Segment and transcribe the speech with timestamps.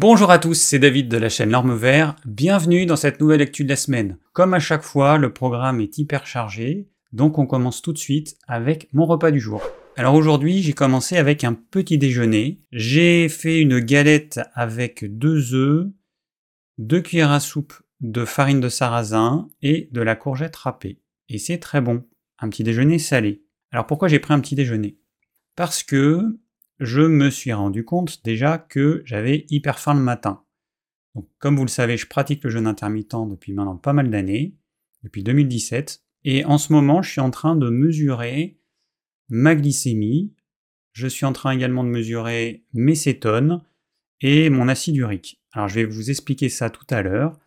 [0.00, 2.14] Bonjour à tous, c'est David de la chaîne L'Orme Vert.
[2.24, 4.16] Bienvenue dans cette nouvelle lecture de la semaine.
[4.32, 8.36] Comme à chaque fois, le programme est hyper chargé, donc on commence tout de suite
[8.46, 9.60] avec mon repas du jour.
[9.96, 12.60] Alors aujourd'hui, j'ai commencé avec un petit déjeuner.
[12.70, 15.88] J'ai fait une galette avec deux œufs,
[16.78, 21.00] deux cuillères à soupe de farine de sarrasin et de la courgette râpée.
[21.28, 22.04] Et c'est très bon.
[22.38, 23.42] Un petit déjeuner salé.
[23.72, 24.96] Alors pourquoi j'ai pris un petit déjeuner?
[25.56, 26.38] Parce que
[26.80, 30.44] je me suis rendu compte déjà que j'avais hyper faim le matin.
[31.38, 34.56] Comme vous le savez, je pratique le jeûne intermittent depuis maintenant pas mal d'années,
[35.02, 38.58] depuis 2017, et en ce moment, je suis en train de mesurer
[39.28, 40.34] ma glycémie,
[40.92, 43.62] je suis en train également de mesurer mes cétones
[44.20, 45.40] et mon acide urique.
[45.52, 47.38] Alors, je vais vous expliquer ça tout à l'heure,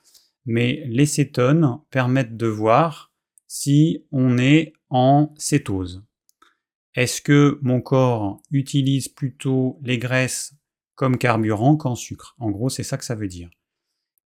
[0.46, 3.14] mais les cétones permettent de voir
[3.48, 6.04] si on est en cétose.
[6.96, 10.56] Est-ce que mon corps utilise plutôt les graisses
[10.96, 12.36] comme carburant qu'en sucre?
[12.40, 13.50] En gros, c'est ça que ça veut dire.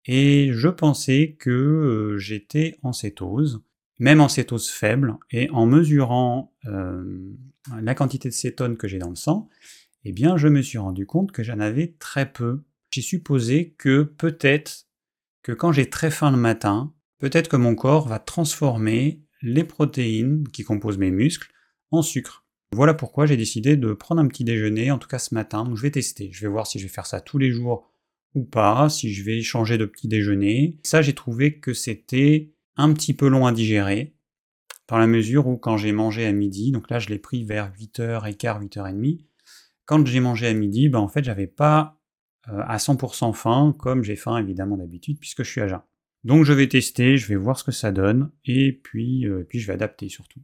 [0.05, 3.63] Et je pensais que euh, j'étais en cétose,
[3.99, 7.33] même en cétose faible, et en mesurant euh,
[7.81, 9.49] la quantité de cétone que j'ai dans le sang,
[10.03, 12.63] eh bien, je me suis rendu compte que j'en avais très peu.
[12.91, 14.87] J'ai supposé que peut-être
[15.43, 20.47] que quand j'ai très faim le matin, peut-être que mon corps va transformer les protéines
[20.49, 21.51] qui composent mes muscles
[21.91, 22.40] en sucre.
[22.73, 25.65] Voilà pourquoi j'ai décidé de prendre un petit déjeuner, en tout cas ce matin.
[25.65, 26.29] Donc je vais tester.
[26.31, 27.91] Je vais voir si je vais faire ça tous les jours
[28.33, 30.79] ou pas, si je vais changer de petit déjeuner.
[30.83, 34.15] Ça, j'ai trouvé que c'était un petit peu long à digérer,
[34.91, 37.71] dans la mesure où quand j'ai mangé à midi, donc là je l'ai pris vers
[37.79, 39.25] 8h15, 8h30,
[39.85, 41.97] quand j'ai mangé à midi, ben en fait j'avais pas
[42.49, 45.81] euh, à 100% faim, comme j'ai faim évidemment d'habitude, puisque je suis à jeun.
[46.25, 49.59] Donc je vais tester, je vais voir ce que ça donne, et puis, euh, puis
[49.59, 50.41] je vais adapter surtout.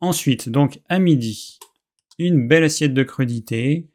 [0.00, 1.58] Ensuite, donc à midi,
[2.18, 3.88] une belle assiette de crudité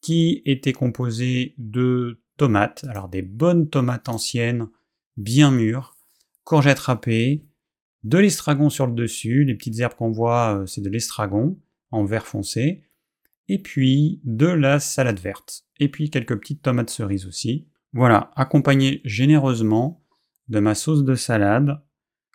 [0.00, 4.68] qui était composée de tomates, alors des bonnes tomates anciennes,
[5.16, 5.96] bien mûres,
[6.44, 7.44] courgettes râpées,
[8.04, 11.58] de l'estragon sur le dessus, les petites herbes qu'on voit, euh, c'est de l'estragon
[11.90, 12.82] en vert foncé,
[13.48, 17.68] et puis de la salade verte, et puis quelques petites tomates cerises aussi.
[17.92, 20.02] Voilà, accompagné généreusement
[20.48, 21.80] de ma sauce de salade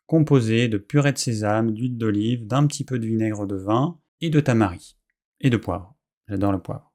[0.07, 4.29] composé de purée de sésame, d'huile d'olive, d'un petit peu de vinaigre de vin et
[4.29, 4.95] de tamari.
[5.41, 5.95] Et de poivre.
[6.27, 6.91] J'adore le poivre.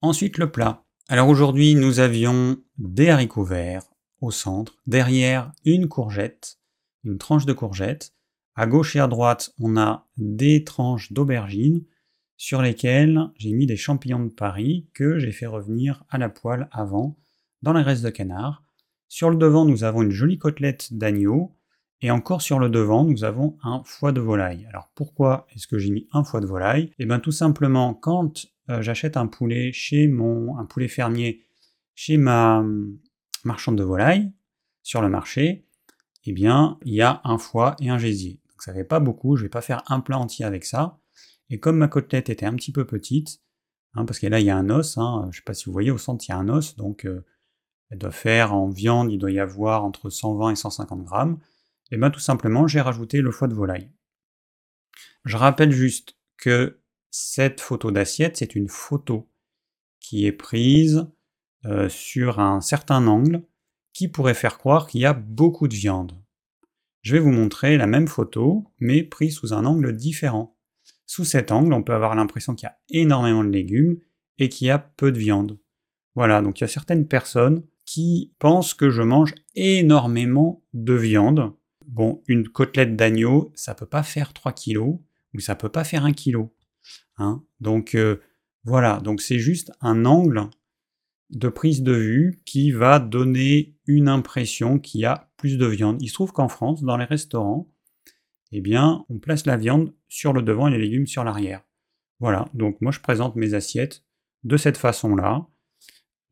[0.00, 0.84] Ensuite, le plat.
[1.08, 3.84] Alors aujourd'hui, nous avions des haricots verts
[4.20, 6.58] au centre, derrière une courgette,
[7.02, 8.12] une tranche de courgette.
[8.54, 11.84] À gauche et à droite, on a des tranches d'aubergines
[12.36, 16.68] sur lesquelles j'ai mis des champignons de Paris que j'ai fait revenir à la poêle
[16.70, 17.16] avant
[17.62, 18.62] dans la graisse de canard.
[19.08, 21.57] Sur le devant, nous avons une jolie côtelette d'agneau
[22.00, 24.66] et encore sur le devant, nous avons un foie de volaille.
[24.70, 26.92] Alors pourquoi est-ce que j'ai mis un foie de volaille?
[26.98, 31.44] Eh bien tout simplement, quand euh, j'achète un poulet chez mon un poulet fermier
[31.94, 32.98] chez ma hum,
[33.44, 34.32] marchande de volaille
[34.82, 35.66] sur le marché,
[36.24, 38.40] eh bien il y a un foie et un gésier.
[38.50, 40.98] Donc ça fait pas beaucoup, je vais pas faire un plat entier avec ça.
[41.50, 43.40] Et comme ma côtelette était un petit peu petite,
[43.94, 45.72] hein, parce que là il y a un os, hein, je sais pas si vous
[45.72, 47.24] voyez au centre il y a un os, donc euh,
[47.90, 51.38] elle doit faire en viande, il doit y avoir entre 120 et 150 grammes.
[51.90, 53.90] Et eh bien tout simplement, j'ai rajouté le foie de volaille.
[55.24, 59.30] Je rappelle juste que cette photo d'assiette, c'est une photo
[60.00, 61.06] qui est prise
[61.64, 63.42] euh, sur un certain angle
[63.92, 66.12] qui pourrait faire croire qu'il y a beaucoup de viande.
[67.02, 70.56] Je vais vous montrer la même photo, mais prise sous un angle différent.
[71.06, 73.98] Sous cet angle, on peut avoir l'impression qu'il y a énormément de légumes
[74.38, 75.58] et qu'il y a peu de viande.
[76.14, 81.54] Voilà, donc il y a certaines personnes qui pensent que je mange énormément de viande,
[81.88, 84.98] bon, une côtelette d'agneau, ça peut pas faire 3 kilos,
[85.34, 86.54] ou ça peut pas faire 1 kilo.
[87.16, 88.20] Hein donc euh,
[88.64, 90.48] voilà, donc c'est juste un angle
[91.30, 96.00] de prise de vue qui va donner une impression qu'il y a plus de viande.
[96.00, 97.70] Il se trouve qu'en France, dans les restaurants,
[98.52, 101.62] eh bien, on place la viande sur le devant et les légumes sur l'arrière.
[102.20, 104.04] Voilà, donc moi je présente mes assiettes
[104.44, 105.46] de cette façon-là.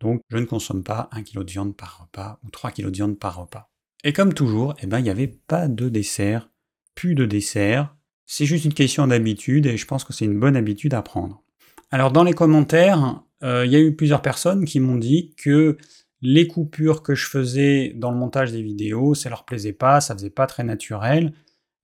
[0.00, 2.96] Donc je ne consomme pas 1 kg de viande par repas ou 3 kg de
[2.96, 3.70] viande par repas.
[4.06, 6.48] Et comme toujours, eh ben, il n'y avait pas de dessert,
[6.94, 7.96] plus de dessert.
[8.24, 11.42] C'est juste une question d'habitude et je pense que c'est une bonne habitude à prendre.
[11.90, 15.76] Alors dans les commentaires, euh, il y a eu plusieurs personnes qui m'ont dit que
[16.22, 20.14] les coupures que je faisais dans le montage des vidéos, ça leur plaisait pas, ça
[20.14, 21.32] faisait pas très naturel.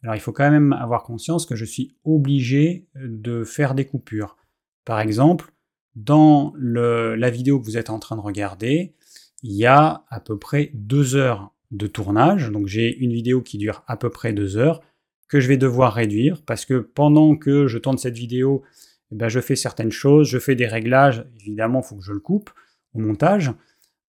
[0.04, 4.36] Alors il faut quand même avoir conscience que je suis obligé de faire des coupures.
[4.84, 5.52] Par exemple,
[5.96, 8.94] dans la vidéo que vous êtes en train de regarder,
[9.42, 12.50] il y a à peu près deux heures de tournage.
[12.50, 14.80] Donc j'ai une vidéo qui dure à peu près deux heures
[15.28, 18.62] que je vais devoir réduire parce que pendant que je tourne cette vidéo,
[19.10, 21.24] eh ben, je fais certaines choses, je fais des réglages.
[21.40, 22.50] Évidemment, il faut que je le coupe
[22.94, 23.50] au montage.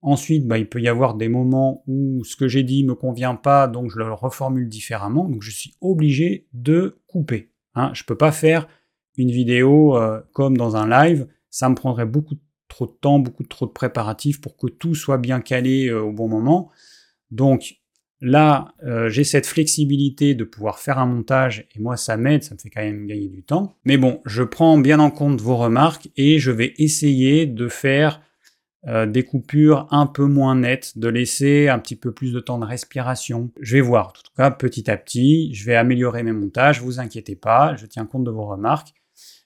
[0.01, 3.35] Ensuite, bah, il peut y avoir des moments où ce que j'ai dit me convient
[3.35, 5.29] pas, donc je le reformule différemment.
[5.29, 7.51] Donc je suis obligé de couper.
[7.75, 7.91] Hein.
[7.93, 8.67] Je ne peux pas faire
[9.17, 11.27] une vidéo euh, comme dans un live.
[11.49, 12.35] Ça me prendrait beaucoup
[12.67, 16.11] trop de temps, beaucoup trop de préparatifs pour que tout soit bien calé euh, au
[16.11, 16.69] bon moment.
[17.31, 17.75] Donc
[18.21, 22.55] là, euh, j'ai cette flexibilité de pouvoir faire un montage et moi ça m'aide, ça
[22.55, 23.75] me fait quand même gagner du temps.
[23.85, 28.21] Mais bon, je prends bien en compte vos remarques et je vais essayer de faire
[28.87, 32.59] euh, des coupures un peu moins nettes, de laisser un petit peu plus de temps
[32.59, 33.49] de respiration.
[33.61, 36.99] Je vais voir, en tout cas petit à petit, je vais améliorer mes montages, vous
[36.99, 38.93] inquiétez pas, je tiens compte de vos remarques.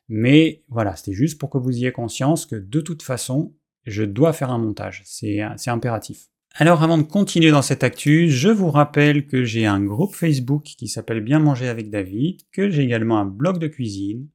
[0.09, 3.53] Mais voilà, c'était juste pour que vous ayez conscience que de toute façon,
[3.85, 6.29] je dois faire un montage, c'est impératif.
[6.59, 10.63] Alors avant de continuer dans cette actu, je vous rappelle que j'ai un groupe Facebook
[10.63, 14.27] qui s'appelle Bien manger avec David, que j'ai également un blog de cuisine,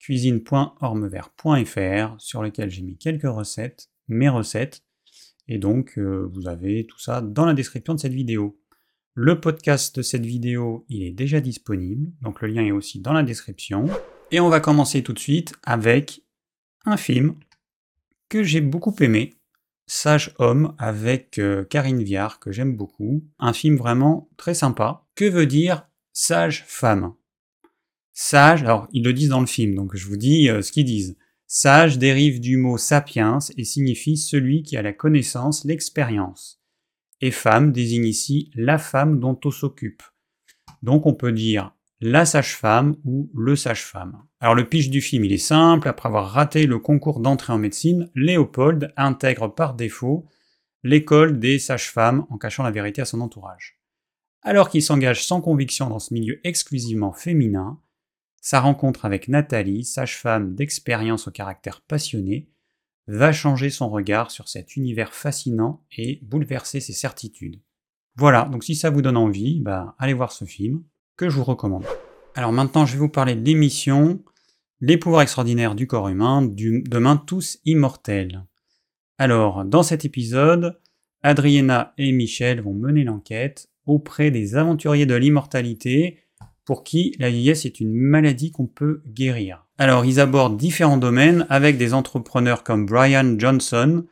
[0.00, 4.82] cuisine.ormevert.fr, sur lequel j'ai mis quelques recettes mes recettes.
[5.46, 8.58] Et donc, euh, vous avez tout ça dans la description de cette vidéo.
[9.14, 13.12] Le podcast de cette vidéo, il est déjà disponible, donc le lien est aussi dans
[13.12, 13.84] la description.
[14.32, 16.22] Et on va commencer tout de suite avec
[16.84, 17.36] un film
[18.28, 19.34] que j'ai beaucoup aimé,
[19.86, 23.24] Sage Homme avec euh, Karine Viard, que j'aime beaucoup.
[23.38, 25.06] Un film vraiment très sympa.
[25.14, 27.14] Que veut dire Sage Femme
[28.12, 30.84] Sage, alors ils le disent dans le film, donc je vous dis euh, ce qu'ils
[30.84, 31.16] disent.
[31.46, 36.62] Sage dérive du mot sapiens et signifie celui qui a la connaissance, l'expérience.
[37.20, 40.02] Et femme désigne ici la femme dont on s'occupe.
[40.82, 44.22] Donc on peut dire la sage-femme ou le sage-femme.
[44.40, 45.88] Alors le pitch du film, il est simple.
[45.88, 50.26] Après avoir raté le concours d'entrée en médecine, Léopold intègre par défaut
[50.82, 53.80] l'école des sages-femmes en cachant la vérité à son entourage.
[54.42, 57.80] Alors qu'il s'engage sans conviction dans ce milieu exclusivement féminin,
[58.42, 62.50] sa rencontre avec Nathalie, sage-femme d'expérience au caractère passionné,
[63.06, 67.62] va changer son regard sur cet univers fascinant et bouleverser ses certitudes.
[68.16, 70.82] Voilà, donc si ça vous donne envie, bah, allez voir ce film,
[71.16, 71.84] que je vous recommande.
[72.34, 74.22] Alors maintenant, je vais vous parler de l'émission
[74.80, 78.44] Les pouvoirs extraordinaires du corps humain, demain tous immortels.
[79.18, 80.80] Alors, dans cet épisode,
[81.22, 86.18] Adriana et Michel vont mener l'enquête auprès des aventuriers de l'immortalité
[86.64, 89.66] pour qui la vieillesse est une maladie qu'on peut guérir.
[89.78, 94.04] Alors ils abordent différents domaines avec des entrepreneurs comme Brian Johnson,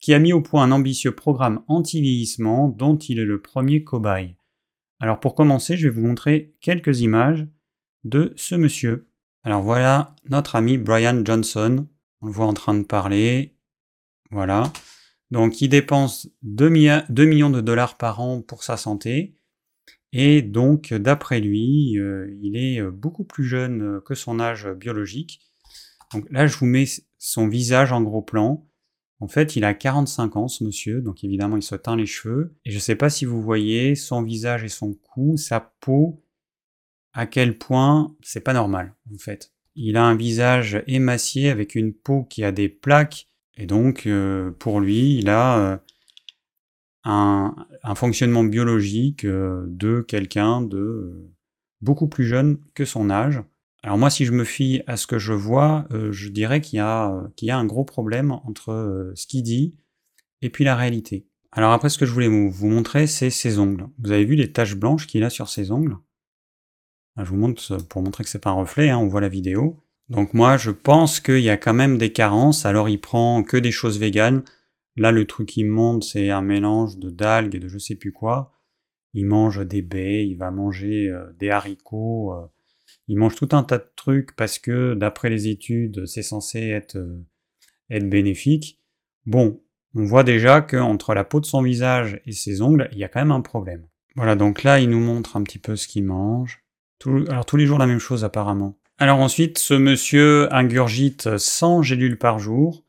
[0.00, 4.36] qui a mis au point un ambitieux programme anti-vieillissement dont il est le premier cobaye.
[5.00, 7.46] Alors pour commencer, je vais vous montrer quelques images
[8.04, 9.08] de ce monsieur.
[9.42, 11.88] Alors voilà notre ami Brian Johnson.
[12.20, 13.56] On le voit en train de parler.
[14.30, 14.72] Voilà.
[15.30, 19.34] Donc il dépense 2 millions de dollars par an pour sa santé.
[20.12, 24.68] Et donc, d'après lui, euh, il est euh, beaucoup plus jeune euh, que son âge
[24.68, 25.40] biologique.
[26.12, 26.86] Donc là, je vous mets
[27.18, 28.66] son visage en gros plan.
[29.20, 32.56] En fait, il a 45 ans, ce monsieur, donc évidemment, il se teint les cheveux.
[32.64, 36.24] Et je ne sais pas si vous voyez son visage et son cou, sa peau,
[37.12, 39.52] à quel point c'est pas normal, en fait.
[39.74, 43.28] Il a un visage émacié avec une peau qui a des plaques.
[43.56, 44.08] Et donc,
[44.58, 45.80] pour lui, il a
[47.04, 51.32] un, fonctionnement biologique euh, de quelqu'un de euh,
[51.80, 53.42] beaucoup plus jeune que son âge.
[53.82, 56.76] Alors moi, si je me fie à ce que je vois, euh, je dirais qu'il
[56.76, 59.74] y, a, qu'il y a un gros problème entre ce qu'il dit
[60.42, 61.26] et puis la réalité.
[61.52, 63.88] Alors après, ce que je voulais vous montrer, c'est ses ongles.
[63.98, 65.96] Vous avez vu les taches blanches qu'il a sur ses ongles?
[67.16, 69.82] Je vous montre pour montrer que c'est pas un reflet, hein, on voit la vidéo.
[70.08, 72.66] Donc moi, je pense qu'il y a quand même des carences.
[72.66, 74.42] Alors il prend que des choses véganes.
[74.96, 78.12] Là, le truc qui monte, c'est un mélange de d'algues et de je sais plus
[78.12, 78.52] quoi.
[79.12, 82.34] Il mange des baies, il va manger euh, des haricots,
[83.10, 83.14] euh.
[83.14, 86.96] il mange tout un tas de trucs parce que, d'après les études, c'est censé être,
[86.96, 87.24] euh,
[87.90, 88.80] être bénéfique.
[89.26, 89.60] Bon,
[89.94, 93.08] on voit déjà qu'entre la peau de son visage et ses ongles, il y a
[93.08, 93.86] quand même un problème.
[94.16, 96.62] Voilà, donc là, il nous montre un petit peu ce qu'il mange.
[97.28, 98.76] alors tous les jours la même chose apparemment.
[98.98, 102.84] Alors ensuite, ce monsieur ingurgite 100 gélules par jour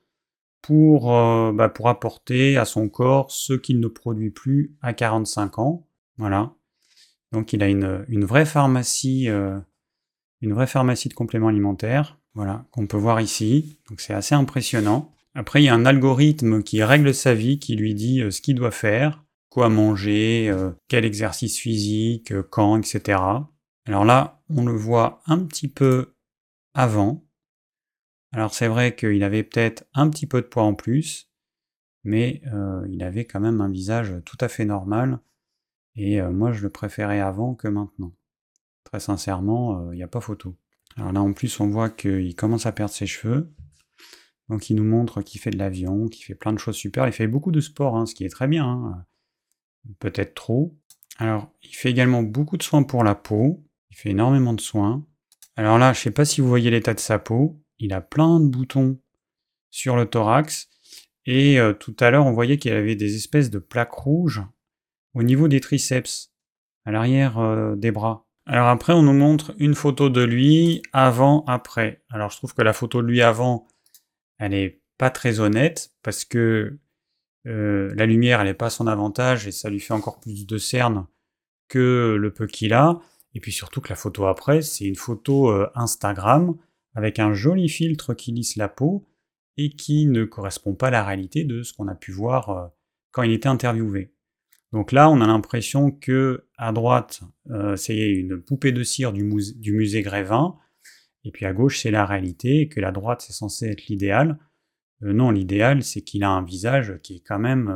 [0.62, 5.60] pour, euh, bah, pour apporter à son corps ce qu'il ne produit plus à 45
[5.60, 5.88] ans.
[6.18, 6.54] Voilà.
[7.32, 9.58] Donc il a une, une vraie pharmacie, euh,
[10.42, 13.80] une vraie pharmacie de compléments alimentaires, voilà, qu'on peut voir ici.
[13.90, 15.14] Donc c'est assez impressionnant.
[15.36, 18.42] Après, il y a un algorithme qui règle sa vie, qui lui dit euh, ce
[18.42, 20.54] qu'il doit faire, quoi manger,
[20.88, 23.20] quel exercice physique, quand, etc.
[23.86, 26.14] Alors là, on le voit un petit peu
[26.74, 27.26] avant,
[28.34, 31.30] alors c'est vrai qu'il avait peut-être un petit peu de poids en plus,
[32.04, 35.20] mais euh, il avait quand même un visage tout à fait normal,
[35.96, 38.14] et euh, moi je le préférais avant que maintenant.
[38.84, 40.58] Très sincèrement, il euh, n'y a pas photo.
[40.98, 43.54] Alors là en plus on voit qu'il commence à perdre ses cheveux.
[44.50, 47.08] Donc il nous montre qu'il fait de l'avion, qu'il fait plein de choses super.
[47.08, 48.66] Il fait beaucoup de sport, hein, ce qui est très bien.
[48.66, 49.06] Hein.
[50.00, 50.78] Peut-être trop.
[51.18, 53.64] Alors, il fait également beaucoup de soins pour la peau.
[53.90, 55.06] Il fait énormément de soins.
[55.56, 57.62] Alors là, je ne sais pas si vous voyez l'état de sa peau.
[57.80, 59.00] Il a plein de boutons
[59.70, 60.70] sur le thorax.
[61.26, 64.42] Et euh, tout à l'heure, on voyait qu'il avait des espèces de plaques rouges
[65.14, 66.32] au niveau des triceps,
[66.86, 68.28] à l'arrière euh, des bras.
[68.52, 72.04] Alors après, on nous montre une photo de lui avant, après.
[72.10, 73.66] Alors je trouve que la photo de lui avant,
[74.40, 76.78] elle n'est pas très honnête parce que
[77.48, 80.46] euh, la lumière, elle n'est pas à son avantage et ça lui fait encore plus
[80.46, 81.08] de cernes
[81.70, 83.00] que le peu qu'il a.
[83.36, 86.54] Et puis surtout que la photo après, c'est une photo euh, Instagram
[86.94, 89.08] avec un joli filtre qui lisse la peau
[89.56, 92.68] et qui ne correspond pas à la réalité de ce qu'on a pu voir euh,
[93.12, 94.14] quand il était interviewé.
[94.72, 99.24] Donc là, on a l'impression que à droite, euh, c'est une poupée de cire du,
[99.24, 100.56] musée, Grévin,
[101.26, 104.40] et puis à gauche, c'est la réalité, et que la droite, c'est censé être l'idéal.
[105.02, 107.74] non, l'idéal, c'est qu'il a un visage qui est quand même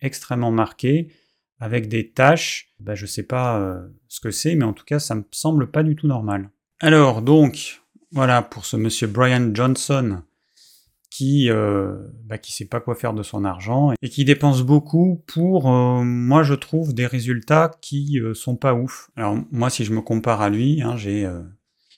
[0.00, 1.12] extrêmement marqué,
[1.60, 2.72] avec des taches.
[2.80, 5.24] Bah, je ne sais pas euh, ce que c'est, mais en tout cas, ça me
[5.32, 6.50] semble pas du tout normal.
[6.80, 7.80] Alors, donc,
[8.12, 10.22] voilà, pour ce monsieur Brian Johnson,
[11.18, 11.96] qui euh,
[12.26, 16.04] bah, qui sait pas quoi faire de son argent et qui dépense beaucoup pour, euh,
[16.04, 19.10] moi je trouve, des résultats qui euh, sont pas ouf.
[19.16, 21.28] Alors moi, si je me compare à lui, hein, j'ai,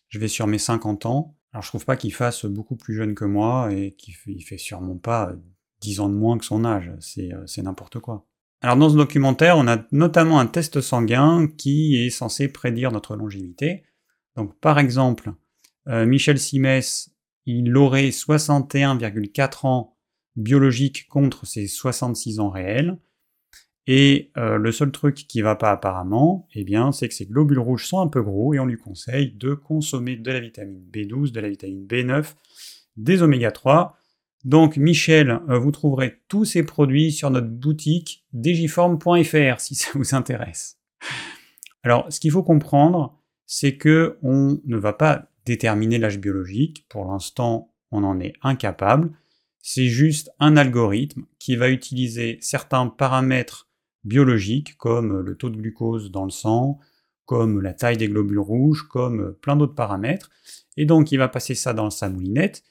[0.09, 1.37] je vais sur mes 50 ans.
[1.53, 4.57] Alors je trouve pas qu'il fasse beaucoup plus jeune que moi et qu'il fait, fait
[4.57, 5.35] sûrement pas
[5.83, 6.91] 10 ans de moins que son âge.
[6.99, 8.27] C'est, c'est n'importe quoi.
[8.63, 13.17] Alors dans ce documentaire, on a notamment un test sanguin qui est censé prédire notre
[13.17, 13.83] longévité.
[14.35, 15.35] Donc par exemple,
[15.89, 17.11] euh, Michel Simès,
[17.47, 19.97] il aurait 61,4 ans
[20.37, 22.99] biologiques contre ses 66 ans réels.
[23.87, 27.59] Et euh, le seul truc qui va pas apparemment, eh bien, c'est que ses globules
[27.59, 31.33] rouges sont un peu gros et on lui conseille de consommer de la vitamine B12,
[31.33, 32.35] de la vitamine B9,
[32.97, 33.97] des oméga 3
[34.45, 40.15] donc Michel, euh, vous trouverez tous ces produits sur notre boutique digiform.fr si ça vous
[40.15, 40.79] intéresse.
[41.83, 46.87] Alors, ce qu'il faut comprendre, c'est que on ne va pas déterminer l'âge biologique.
[46.89, 49.13] Pour l'instant, on en est incapable.
[49.63, 53.69] C'est juste un algorithme qui va utiliser certains paramètres
[54.05, 56.79] biologiques comme le taux de glucose dans le sang,
[57.27, 60.31] comme la taille des globules rouges, comme plein d'autres paramètres.
[60.77, 62.65] Et donc, il va passer ça dans sa moulinette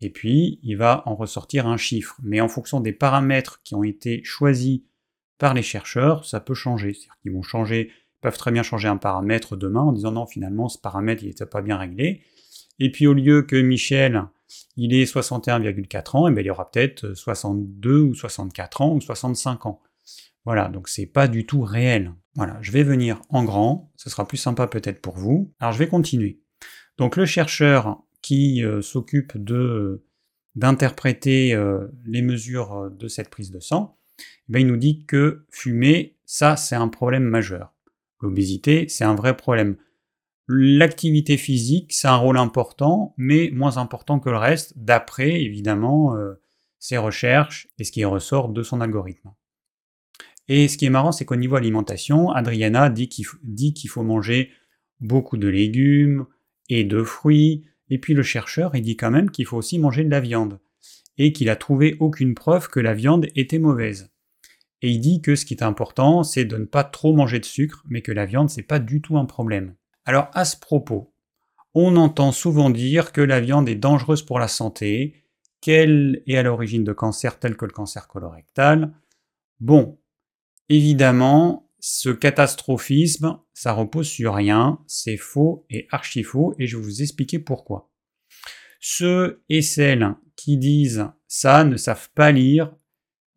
[0.00, 2.16] et puis il va en ressortir un chiffre.
[2.22, 4.80] Mais en fonction des paramètres qui ont été choisis
[5.38, 6.92] par les chercheurs, ça peut changer.
[6.92, 7.90] C'est-à-dire qu'ils vont changer,
[8.26, 11.46] peuvent très bien changer un paramètre demain en disant non, finalement, ce paramètre, il n'était
[11.46, 12.22] pas bien réglé.
[12.80, 14.24] Et puis au lieu que Michel,
[14.76, 19.00] il ait 61,4 ans, et eh bien, il aura peut-être 62 ou 64 ans ou
[19.00, 19.80] 65 ans.
[20.44, 22.14] Voilà, donc c'est pas du tout réel.
[22.34, 25.52] Voilà, je vais venir en grand, ce sera plus sympa peut-être pour vous.
[25.60, 26.40] Alors je vais continuer.
[26.98, 30.02] Donc le chercheur qui euh, s'occupe de
[30.56, 35.04] d'interpréter euh, les mesures euh, de cette prise de sang, eh ben, il nous dit
[35.04, 37.75] que fumer, ça c'est un problème majeur.
[38.20, 39.76] L'obésité, c'est un vrai problème.
[40.48, 46.14] L'activité physique, c'est un rôle important, mais moins important que le reste, d'après évidemment
[46.78, 49.32] ses recherches et ce qui ressort de son algorithme.
[50.48, 54.50] Et ce qui est marrant, c'est qu'au niveau alimentation, Adriana dit qu'il faut manger
[55.00, 56.26] beaucoup de légumes
[56.68, 60.04] et de fruits, et puis le chercheur, il dit quand même qu'il faut aussi manger
[60.04, 60.60] de la viande,
[61.18, 64.12] et qu'il a trouvé aucune preuve que la viande était mauvaise.
[64.82, 67.44] Et il dit que ce qui est important, c'est de ne pas trop manger de
[67.44, 69.74] sucre, mais que la viande, c'est pas du tout un problème.
[70.04, 71.14] Alors à ce propos,
[71.74, 75.24] on entend souvent dire que la viande est dangereuse pour la santé,
[75.60, 78.92] qu'elle est à l'origine de cancers tels que le cancer colorectal.
[79.60, 79.98] Bon,
[80.68, 86.82] évidemment, ce catastrophisme, ça repose sur rien, c'est faux et archi faux, et je vais
[86.82, 87.90] vous expliquer pourquoi.
[88.80, 92.74] Ceux et celles qui disent ça ne savent pas lire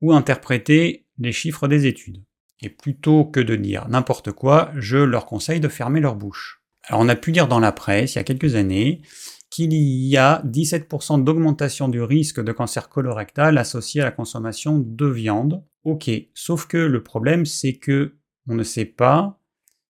[0.02, 2.24] ou interpréter les chiffres des études.
[2.62, 6.62] Et plutôt que de dire n'importe quoi, je leur conseille de fermer leur bouche.
[6.84, 9.02] Alors on a pu lire dans la presse il y a quelques années
[9.50, 15.06] qu'il y a 17% d'augmentation du risque de cancer colorectal associé à la consommation de
[15.08, 15.64] viande.
[15.84, 19.40] Ok, sauf que le problème c'est que on ne sait pas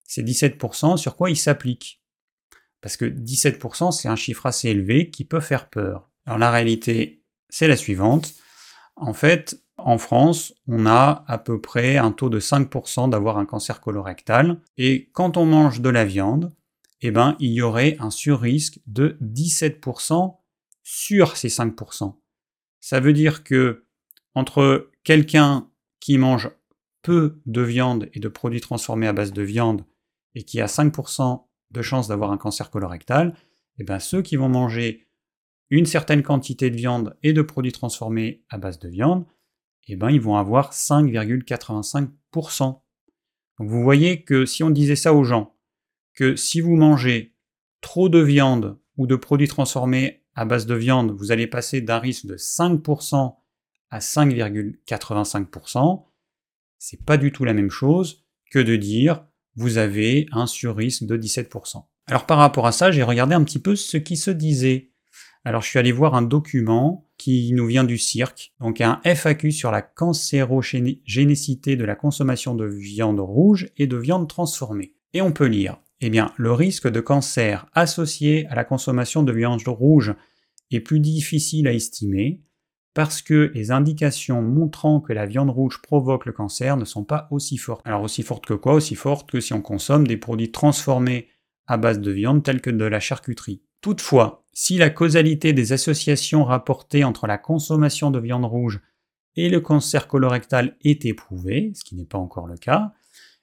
[0.05, 2.01] ces 17% sur quoi ils s'appliquent.
[2.81, 6.09] Parce que 17% c'est un chiffre assez élevé qui peut faire peur.
[6.25, 8.33] Alors la réalité, c'est la suivante.
[8.95, 13.45] En fait, en France, on a à peu près un taux de 5% d'avoir un
[13.45, 14.61] cancer colorectal.
[14.77, 16.53] Et quand on mange de la viande,
[17.01, 20.37] eh ben, il y aurait un surrisque de 17%
[20.83, 22.15] sur ces 5%.
[22.81, 23.85] Ça veut dire que
[24.35, 25.69] entre quelqu'un
[25.99, 26.49] qui mange
[27.01, 29.85] peu de viande et de produits transformés à base de viande
[30.35, 33.35] et qui a 5% de chance d'avoir un cancer colorectal,
[33.77, 35.07] eh bien ceux qui vont manger
[35.69, 39.25] une certaine quantité de viande et de produits transformés à base de viande,
[39.93, 42.81] eh ben, ils vont avoir 5,85%.
[43.59, 45.55] Donc vous voyez que si on disait ça aux gens,
[46.13, 47.35] que si vous mangez
[47.81, 51.99] trop de viande ou de produits transformés à base de viande, vous allez passer d'un
[51.99, 53.35] risque de 5%
[53.89, 56.05] à 5,85%,
[56.77, 61.17] c'est pas du tout la même chose que de dire vous avez un surrisque de
[61.17, 61.83] 17%.
[62.07, 64.91] Alors par rapport à ça, j'ai regardé un petit peu ce qui se disait.
[65.43, 69.51] Alors je suis allé voir un document qui nous vient du cirque, donc un FAQ
[69.51, 74.95] sur la cancérogénicité de la consommation de viande rouge et de viande transformée.
[75.13, 79.33] Et on peut lire, eh bien, le risque de cancer associé à la consommation de
[79.33, 80.15] viande rouge
[80.71, 82.41] est plus difficile à estimer
[82.93, 87.27] parce que les indications montrant que la viande rouge provoque le cancer ne sont pas
[87.31, 87.81] aussi fortes.
[87.85, 88.73] Alors aussi fortes que quoi?
[88.73, 91.27] Aussi fortes que si on consomme des produits transformés
[91.67, 93.61] à base de viande tels que de la charcuterie.
[93.81, 98.81] Toutefois, si la causalité des associations rapportées entre la consommation de viande rouge
[99.35, 102.91] et le cancer colorectal est éprouvée, ce qui n'est pas encore le cas,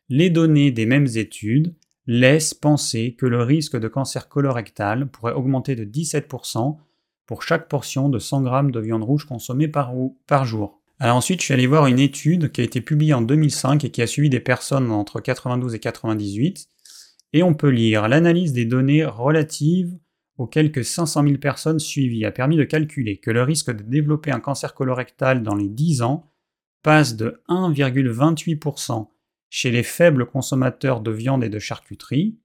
[0.08, 1.74] les données des mêmes études
[2.06, 6.76] laissent penser que le risque de cancer colorectal pourrait augmenter de 17%
[7.24, 9.92] pour chaque portion de 100 g de viande rouge consommée par,
[10.26, 10.80] par jour.
[10.98, 13.90] Alors ensuite, je suis allé voir une étude qui a été publiée en 2005 et
[13.90, 16.68] qui a suivi des personnes entre 92 et 98,
[17.32, 19.98] et on peut lire l'analyse des données relatives
[20.38, 24.30] aux quelques 500 000 personnes suivies a permis de calculer que le risque de développer
[24.30, 26.30] un cancer colorectal dans les 10 ans
[26.82, 29.08] passe de 1,28%
[29.48, 32.38] chez les faibles consommateurs de viande et de charcuterie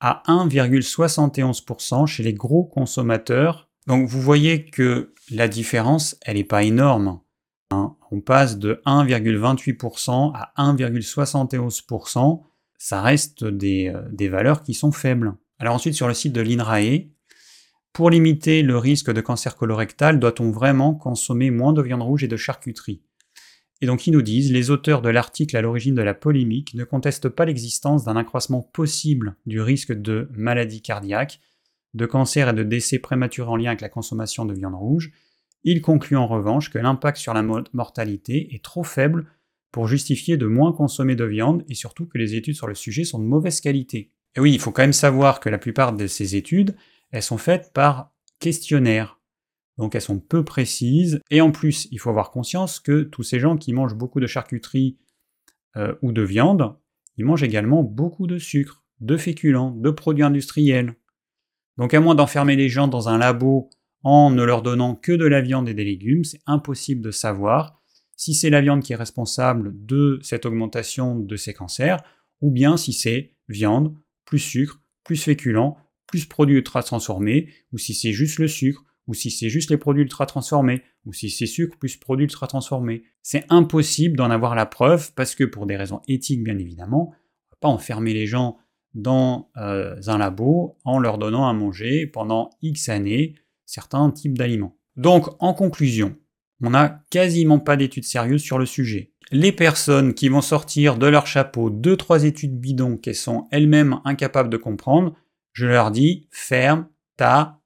[0.00, 3.68] à 1,71% chez les gros consommateurs.
[3.86, 7.20] Donc vous voyez que la différence, elle n'est pas énorme.
[7.70, 7.96] Hein.
[8.10, 12.42] On passe de 1,28% à 1,71%.
[12.78, 15.34] Ça reste euh, des valeurs qui sont faibles.
[15.60, 17.10] Alors ensuite, sur le site de l'INRAE,
[17.92, 22.28] pour limiter le risque de cancer colorectal, doit-on vraiment consommer moins de viande rouge et
[22.28, 23.02] de charcuterie?
[23.82, 26.84] Et donc ils nous disent, les auteurs de l'article à l'origine de la polémique ne
[26.84, 31.40] contestent pas l'existence d'un accroissement possible du risque de maladie cardiaque,
[31.92, 35.12] de cancer et de décès prématurés en lien avec la consommation de viande rouge.
[35.64, 39.26] Ils concluent en revanche que l'impact sur la mortalité est trop faible
[39.72, 43.04] pour justifier de moins consommer de viande et surtout que les études sur le sujet
[43.04, 44.10] sont de mauvaise qualité.
[44.36, 46.76] Et oui, il faut quand même savoir que la plupart de ces études,
[47.10, 49.20] elles sont faites par questionnaire.
[49.78, 51.20] Donc elles sont peu précises.
[51.30, 54.26] Et en plus, il faut avoir conscience que tous ces gens qui mangent beaucoup de
[54.26, 54.98] charcuterie
[55.76, 56.76] euh, ou de viande,
[57.16, 60.94] ils mangent également beaucoup de sucre, de féculents, de produits industriels.
[61.76, 63.70] Donc à moins d'enfermer les gens dans un labo
[64.02, 67.80] en ne leur donnant que de la viande et des légumes, c'est impossible de savoir
[68.16, 72.02] si c'est la viande qui est responsable de cette augmentation de ces cancers,
[72.42, 75.74] ou bien si c'est viande, plus sucre, plus féculent,
[76.06, 79.76] plus produits ultra transformés, ou si c'est juste le sucre, ou si c'est juste les
[79.76, 83.04] produits ultra transformés, ou si c'est sucre plus produits ultra transformés.
[83.22, 87.10] C'est impossible d'en avoir la preuve parce que pour des raisons éthiques bien évidemment, on
[87.10, 88.58] ne va pas enfermer les gens
[88.94, 93.34] dans euh, un labo en leur donnant à manger pendant X années
[93.66, 94.76] certains types d'aliments.
[94.96, 96.16] Donc en conclusion,
[96.62, 101.06] on n'a quasiment pas d'études sérieuses sur le sujet les personnes qui vont sortir de
[101.06, 105.14] leur chapeau deux, trois études bidons qu'elles sont elles-mêmes incapables de comprendre,
[105.52, 107.60] je leur dis ferme ta.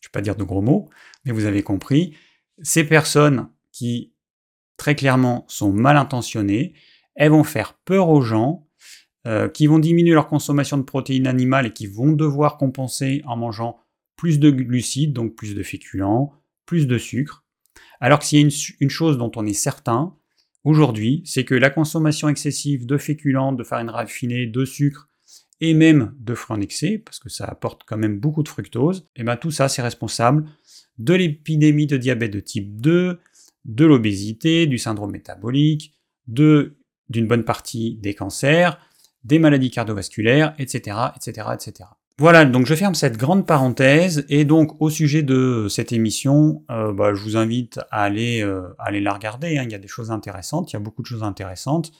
[0.00, 0.88] Je ne vais pas dire de gros mots,
[1.24, 2.16] mais vous avez compris.
[2.62, 4.14] Ces personnes qui,
[4.76, 6.74] très clairement, sont mal intentionnées,
[7.14, 8.66] elles vont faire peur aux gens,
[9.26, 13.36] euh, qui vont diminuer leur consommation de protéines animales et qui vont devoir compenser en
[13.36, 13.78] mangeant
[14.16, 16.32] plus de glucides, donc plus de féculents,
[16.64, 17.44] plus de sucre.
[18.00, 18.48] Alors que s'il y a
[18.80, 20.16] une, chose dont on est certain
[20.64, 25.08] aujourd'hui, c'est que la consommation excessive de féculents, de farine raffinée, de sucre
[25.60, 29.06] et même de fruits en excès, parce que ça apporte quand même beaucoup de fructose,
[29.14, 30.46] et eh bien tout ça c'est responsable
[30.98, 33.20] de l'épidémie de diabète de type 2,
[33.66, 35.92] de l'obésité, du syndrome métabolique,
[36.26, 36.72] d'une
[37.10, 38.78] bonne partie des cancers,
[39.24, 41.90] des maladies cardiovasculaires, etc., etc., etc.
[42.20, 46.92] Voilà, donc je ferme cette grande parenthèse et donc au sujet de cette émission, euh,
[46.92, 49.56] bah, je vous invite à aller, euh, la regarder.
[49.56, 49.62] Hein.
[49.64, 51.92] Il y a des choses intéressantes, il y a beaucoup de choses intéressantes.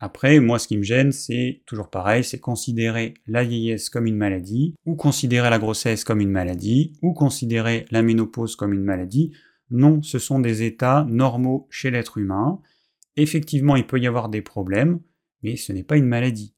[0.00, 4.16] Après, moi, ce qui me gêne, c'est toujours pareil, c'est considérer la vieillesse comme une
[4.16, 9.32] maladie, ou considérer la grossesse comme une maladie, ou considérer la ménopause comme une maladie.
[9.70, 12.62] Non, ce sont des états normaux chez l'être humain.
[13.16, 15.00] Effectivement, il peut y avoir des problèmes,
[15.42, 16.54] mais ce n'est pas une maladie.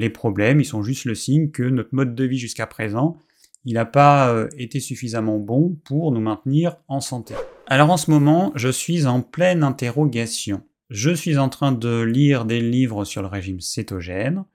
[0.00, 3.18] Les problèmes, ils sont juste le signe que notre mode de vie jusqu'à présent,
[3.66, 7.34] il n'a pas euh, été suffisamment bon pour nous maintenir en santé.
[7.66, 10.62] Alors en ce moment, je suis en pleine interrogation.
[10.88, 14.46] Je suis en train de lire des livres sur le régime cétogène.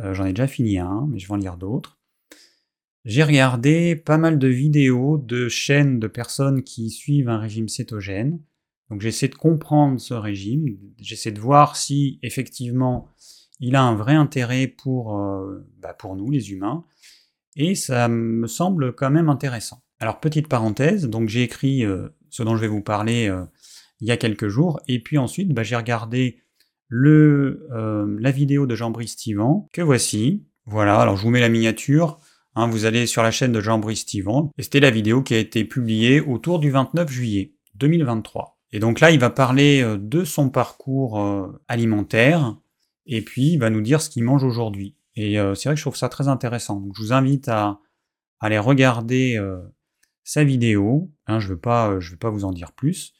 [0.00, 1.98] Euh, j'en ai déjà fini un, mais je vais en lire d'autres.
[3.06, 8.38] j'ai regardé pas mal de vidéos de chaînes de personnes qui suivent un régime cétogène.
[8.90, 13.08] Donc j'essaie de comprendre ce régime, j'essaie de voir si effectivement
[13.60, 16.84] il a un vrai intérêt pour, euh, bah, pour nous les humains,
[17.56, 19.82] et ça me semble quand même intéressant.
[20.00, 23.44] Alors petite parenthèse, donc j'ai écrit euh, ce dont je vais vous parler euh,
[24.00, 26.40] il y a quelques jours, et puis ensuite bah, j'ai regardé
[26.90, 30.46] la vidéo de Jean-Brice Stivan, que voici.
[30.64, 32.18] Voilà, alors je vous mets la miniature.
[32.54, 35.38] Hein, vous allez sur la chaîne de Jean-Brice Stivan, et c'était la vidéo qui a
[35.38, 38.58] été publiée autour du 29 juillet 2023.
[38.72, 42.56] Et donc là, il va parler de son parcours alimentaire,
[43.08, 44.96] et puis il va nous dire ce qu'il mange aujourd'hui.
[45.16, 46.80] Et euh, c'est vrai que je trouve ça très intéressant.
[46.80, 47.80] Donc je vous invite à,
[48.40, 49.36] aller regarder
[50.22, 51.10] sa vidéo.
[51.26, 53.14] Hein, je ne je vais pas vous en dire plus,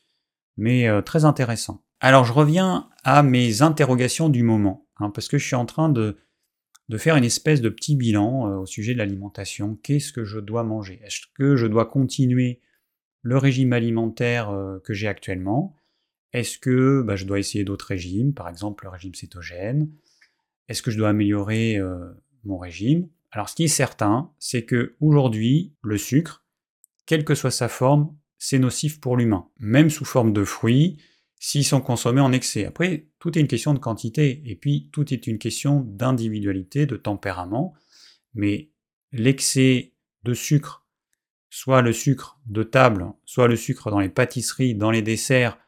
[0.57, 1.83] mais très intéressant.
[2.01, 5.89] Alors je reviens à mes interrogations du moment, hein, parce que je suis en train
[5.89, 6.17] de
[6.97, 9.77] faire une espèce de petit bilan euh, au sujet de l'alimentation.
[9.83, 11.01] Qu'est-ce que je dois manger?
[11.05, 12.61] Est-ce que je dois continuer
[13.23, 15.75] le régime alimentaire euh, que j'ai actuellement?
[16.33, 19.91] Est-ce que bah, je dois essayer d'autres régimes, par exemple le régime cétogène?
[20.69, 22.11] Est-ce que je dois améliorer euh,
[22.45, 23.09] mon régime?
[23.31, 26.45] Alors ce qui est certain, c'est que aujourd'hui, le sucre,
[27.07, 29.49] quelle que soit sa forme, c'est nocif pour l'humain.
[29.59, 30.99] Même sous forme de fruits,
[31.41, 32.65] s'ils sont consommés en excès.
[32.65, 36.97] Après, tout est une question de quantité, et puis tout est une question d'individualité, de
[36.97, 37.75] tempérament,
[38.35, 38.71] mais
[39.13, 40.87] l'excès de sucre,
[41.51, 45.59] soit le sucre de table, soit le sucre dans les pâtisseries, dans les desserts,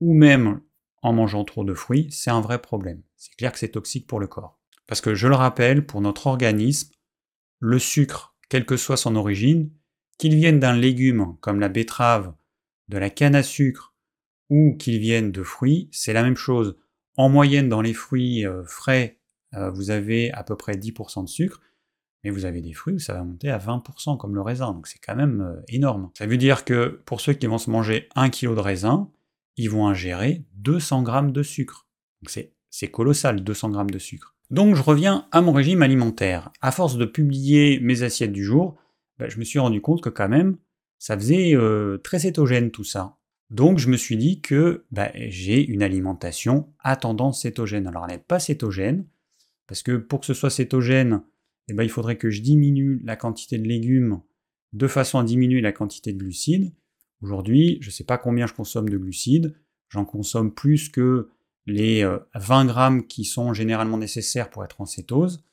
[0.00, 0.60] ou même
[1.02, 3.02] en mangeant trop de fruits, c'est un vrai problème.
[3.16, 4.58] C'est clair que c'est toxique pour le corps.
[4.86, 6.92] Parce que je le rappelle, pour notre organisme,
[7.60, 9.70] le sucre, quelle que soit son origine,
[10.18, 12.34] qu'il vienne d'un légume comme la betterave,
[12.88, 13.94] de la canne à sucre,
[14.50, 16.76] ou qu'ils viennent de fruits, c'est la même chose.
[17.16, 19.18] En moyenne, dans les fruits euh, frais,
[19.54, 21.60] euh, vous avez à peu près 10% de sucre,
[22.24, 24.86] mais vous avez des fruits où ça va monter à 20% comme le raisin, donc
[24.86, 26.10] c'est quand même euh, énorme.
[26.16, 29.10] Ça veut dire que pour ceux qui vont se manger 1 kg de raisin,
[29.58, 31.86] ils vont ingérer 200 g de sucre.
[32.70, 34.34] C'est colossal, 200 g de sucre.
[34.50, 36.50] Donc je reviens à mon régime alimentaire.
[36.62, 38.76] À force de publier mes assiettes du jour,
[39.18, 40.56] bah, je me suis rendu compte que quand même,
[40.98, 41.54] ça faisait
[42.02, 43.18] très cétogène tout ça.
[43.50, 47.86] Donc je me suis dit que bah, j'ai une alimentation à tendance cétogène.
[47.86, 49.06] Alors elle n'est pas cétogène,
[49.66, 51.22] parce que pour que ce soit cétogène,
[51.68, 54.20] eh ben, il faudrait que je diminue la quantité de légumes
[54.72, 56.72] de façon à diminuer la quantité de glucides.
[57.20, 59.54] Aujourd'hui, je ne sais pas combien je consomme de glucides,
[59.88, 61.30] j'en consomme plus que
[61.66, 62.04] les
[62.34, 65.44] 20 euh, grammes qui sont généralement nécessaires pour être en cétose.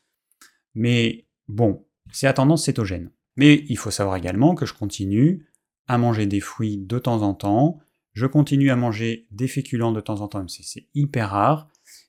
[0.73, 3.11] Mais bon, c'est à tendance cétogène.
[3.35, 5.47] Mais il faut savoir également que je continue
[5.87, 7.79] à manger des fruits de temps en temps,
[8.13, 11.67] je continue à manger des féculents de temps en temps, même si c'est hyper rare,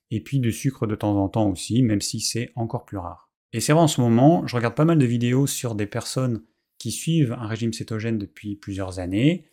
[0.09, 3.29] et puis du sucre de temps en temps aussi, même si c'est encore plus rare.
[3.53, 6.43] Et c'est vrai en ce moment, je regarde pas mal de vidéos sur des personnes
[6.91, 9.45] suivent un régime cétogène depuis plusieurs années.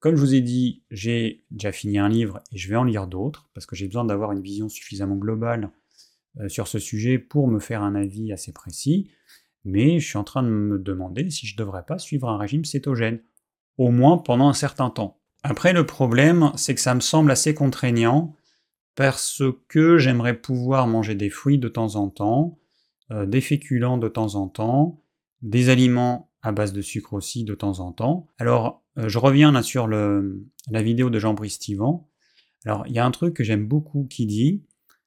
[0.00, 3.06] Comme je vous ai dit, j'ai déjà fini un livre et je vais en lire
[3.06, 5.70] d'autres, parce que j'ai besoin d'avoir une vision suffisamment globale
[6.40, 9.10] euh, sur ce sujet pour me faire un avis assez précis.
[9.64, 12.36] Mais je suis en train de me demander si je ne devrais pas suivre un
[12.36, 13.20] régime cétogène,
[13.78, 15.20] au moins pendant un certain temps.
[15.44, 18.34] Après, le problème, c'est que ça me semble assez contraignant
[18.94, 22.58] parce que j'aimerais pouvoir manger des fruits de temps en temps,
[23.10, 25.00] euh, des féculents de temps en temps,
[25.42, 28.26] des aliments à base de sucre aussi de temps en temps.
[28.38, 32.08] Alors, euh, je reviens là sur le, la vidéo de Jean-Brice Stivan.
[32.64, 34.64] Alors, il y a un truc que j'aime beaucoup qui dit,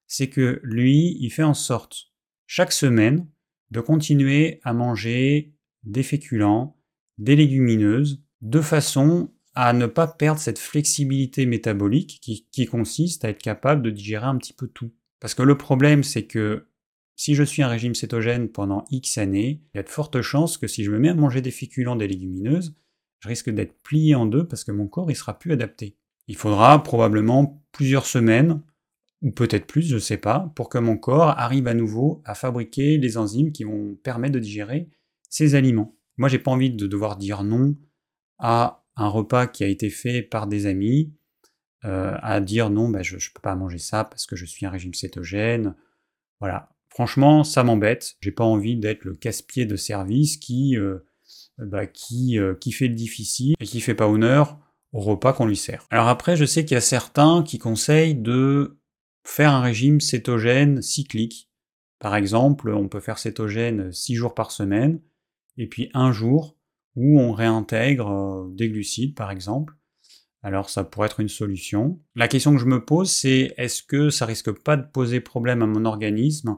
[0.07, 2.11] c'est que lui, il fait en sorte,
[2.47, 3.27] chaque semaine,
[3.71, 6.77] de continuer à manger des féculents,
[7.17, 13.41] des légumineuses, de façon à ne pas perdre cette flexibilité métabolique qui, consiste à être
[13.41, 14.91] capable de digérer un petit peu tout.
[15.21, 16.67] Parce que le problème, c'est que
[17.15, 20.57] si je suis un régime cétogène pendant X années, il y a de fortes chances
[20.57, 22.75] que si je me mets à manger des féculents, des légumineuses,
[23.19, 25.97] je risque d'être plié en deux parce que mon corps il sera plus adapté.
[26.27, 28.61] Il faudra probablement plusieurs semaines,
[29.21, 32.35] ou peut-être plus, je ne sais pas, pour que mon corps arrive à nouveau à
[32.35, 34.89] fabriquer les enzymes qui vont permettre de digérer
[35.29, 35.97] ces aliments.
[36.17, 37.75] Moi, j'ai pas envie de devoir dire non
[38.39, 41.13] à un repas qui a été fait par des amis,
[41.85, 44.65] euh, à dire non, bah, je ne peux pas manger ça parce que je suis
[44.65, 45.75] un régime cétogène.
[46.39, 46.74] Voilà.
[46.95, 48.15] Franchement, ça m'embête.
[48.21, 50.99] J'ai pas envie d'être le casse-pied de service qui, euh,
[51.57, 54.57] bah, qui, euh, qui fait le difficile et qui fait pas honneur
[54.93, 55.85] au repas qu'on lui sert.
[55.89, 58.79] Alors après, je sais qu'il y a certains qui conseillent de
[59.25, 61.51] faire un régime cétogène cyclique.
[61.99, 65.01] Par exemple, on peut faire cétogène 6 jours par semaine,
[65.57, 66.57] et puis un jour,
[66.95, 69.73] où on réintègre euh, des glucides par exemple.
[70.43, 71.99] Alors ça pourrait être une solution.
[72.15, 75.61] La question que je me pose c'est est-ce que ça risque pas de poser problème
[75.61, 76.57] à mon organisme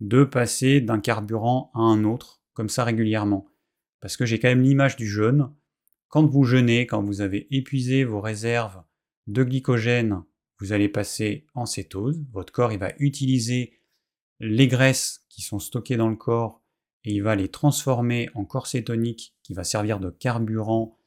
[0.00, 3.46] de passer d'un carburant à un autre comme ça régulièrement
[4.02, 5.54] parce que j'ai quand même l'image du jeûne.
[6.08, 8.82] Quand vous jeûnez, quand vous avez épuisé vos réserves
[9.28, 10.24] de glycogène,
[10.58, 12.22] vous allez passer en cétose.
[12.32, 13.78] Votre corps il va utiliser
[14.40, 16.60] les graisses qui sont stockées dans le corps
[17.04, 20.98] et il va les transformer en corps cétonique qui va servir de carburant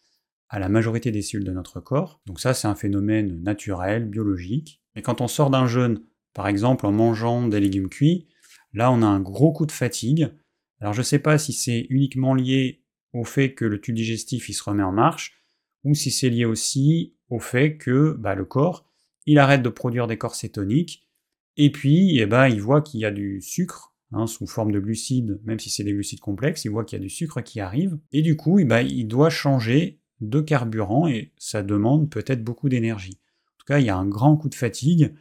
[0.48, 2.22] à la majorité des cellules de notre corps.
[2.26, 4.82] Donc ça, c'est un phénomène naturel, biologique.
[4.96, 6.02] Et quand on sort d'un jeûne,
[6.34, 8.28] par exemple en mangeant des légumes cuits,
[8.76, 10.30] là on a un gros coup de fatigue.
[10.80, 12.84] Alors je ne sais pas si c'est uniquement lié
[13.14, 15.42] au fait que le tube digestif il se remet en marche,
[15.84, 18.86] ou si c'est lié aussi au fait que bah, le corps
[19.26, 21.08] il arrête de produire des corps cétoniques,
[21.58, 24.80] et puis eh ben, il voit qu'il y a du sucre hein, sous forme de
[24.80, 27.60] glucides, même si c'est des glucides complexes, il voit qu'il y a du sucre qui
[27.60, 32.44] arrive, et du coup eh ben, il doit changer de carburant et ça demande peut-être
[32.44, 33.20] beaucoup d'énergie.
[33.48, 35.14] En tout cas, il y a un grand coup de fatigue.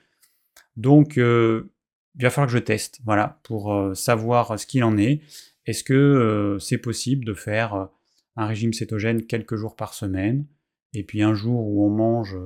[0.77, 1.73] Donc, euh,
[2.17, 5.21] il va falloir que je teste, voilà, pour euh, savoir ce qu'il en est.
[5.67, 7.89] Est-ce que euh, c'est possible de faire
[8.37, 10.47] un régime cétogène quelques jours par semaine,
[10.93, 12.37] et puis un jour où on mange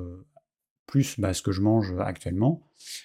[0.87, 2.63] plus bah, ce que je mange actuellement?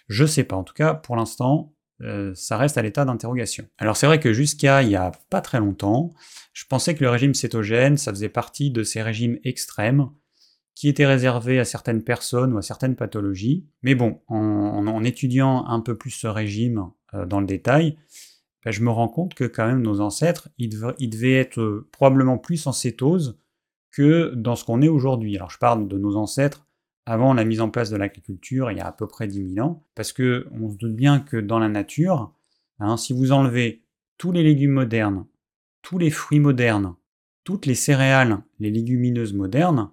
[0.08, 0.56] Je sais pas.
[0.56, 3.67] En tout cas, pour l'instant, euh, ça reste à l'état d'interrogation.
[3.78, 6.13] Alors c'est vrai que jusqu'à il y a pas très longtemps,
[6.52, 10.10] je pensais que le régime cétogène, ça faisait partie de ces régimes extrêmes
[10.75, 13.65] qui étaient réservés à certaines personnes ou à certaines pathologies.
[13.83, 17.97] Mais bon, en, étudiant un peu plus ce régime euh, dans le détail,
[18.65, 22.38] ben, je me rends compte que quand même nos ancêtres, ils devaient être euh, probablement
[22.38, 23.38] plus en cétose
[23.91, 25.36] que dans ce qu'on est aujourd'hui.
[25.36, 26.65] Alors je parle de nos ancêtres
[27.05, 29.67] avant la mise en place de l'agriculture, il y a à peu près 10 000
[29.67, 32.33] ans, parce que on se doute bien que dans la nature,
[32.79, 33.83] hein, si vous enlevez
[34.17, 35.25] tous les légumes modernes,
[35.81, 36.95] tous les fruits modernes,
[37.43, 39.91] toutes les céréales, les légumineuses modernes,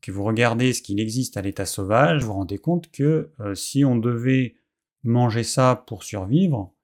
[0.00, 3.54] que vous regardez ce qu'il existe à l'état sauvage, vous vous rendez compte que euh,
[3.54, 4.56] si on devait
[5.04, 6.76] manger ça pour survivre,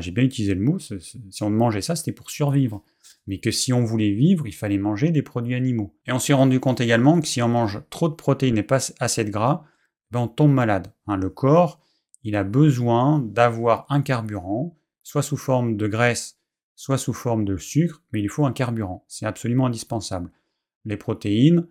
[0.00, 2.82] j'ai bien utilisé le mot, si on mangeait ça, c'était pour survivre.
[3.26, 5.94] Mais que si on voulait vivre, il fallait manger des produits animaux.
[6.06, 8.78] Et on s'est rendu compte également que si on mange trop de protéines et pas
[9.00, 9.64] assez de gras,
[10.10, 10.92] ben on tombe malade.
[11.06, 11.80] Hein, le corps,
[12.22, 16.38] il a besoin d'avoir un carburant, soit sous forme de graisse,
[16.74, 19.04] soit sous forme de sucre, mais il faut un carburant.
[19.08, 20.30] C'est absolument indispensable.
[20.84, 21.66] Les protéines,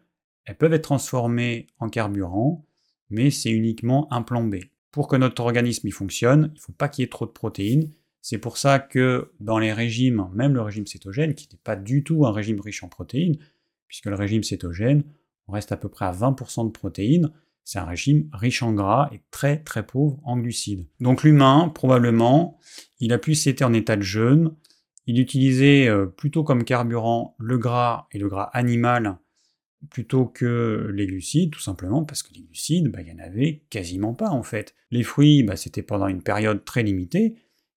[0.46, 2.66] elles peuvent être transformées en carburant,
[3.10, 4.58] mais c'est uniquement un plan B
[4.96, 7.32] pour que notre organisme y fonctionne, il ne faut pas qu'il y ait trop de
[7.32, 7.92] protéines.
[8.22, 12.02] C'est pour ça que dans les régimes, même le régime cétogène, qui n'est pas du
[12.02, 13.36] tout un régime riche en protéines,
[13.90, 15.04] puisque le régime cétogène,
[15.50, 17.30] on reste à peu près à 20% de protéines,
[17.66, 20.88] c'est un régime riche en gras et très très pauvre en glucides.
[21.02, 22.58] Donc l'humain, probablement,
[23.02, 24.56] il a plus été en état de jeûne,
[25.08, 29.18] il utilisait euh, plutôt comme carburant le gras et le gras animal
[29.90, 33.64] plutôt que les glucides, tout simplement parce que les glucides, bah, il n'y en avait
[33.70, 34.76] quasiment pas en fait.
[34.92, 37.36] Les fruits, bah, c'était pendant une période très limitée,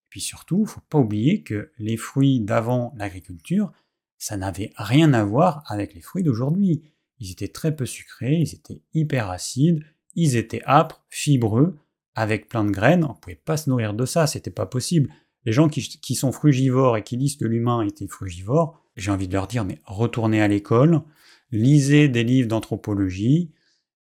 [0.09, 3.71] puis surtout, il faut pas oublier que les fruits d'avant l'agriculture,
[4.17, 6.81] ça n'avait rien à voir avec les fruits d'aujourd'hui.
[7.19, 9.83] Ils étaient très peu sucrés, ils étaient hyper acides,
[10.15, 11.77] ils étaient âpres, fibreux,
[12.15, 15.09] avec plein de graines, on ne pouvait pas se nourrir de ça, c'était pas possible.
[15.45, 19.33] Les gens qui sont frugivores et qui disent que l'humain était frugivore, j'ai envie de
[19.33, 21.01] leur dire, mais retournez à l'école,
[21.51, 23.51] lisez des livres d'anthropologie,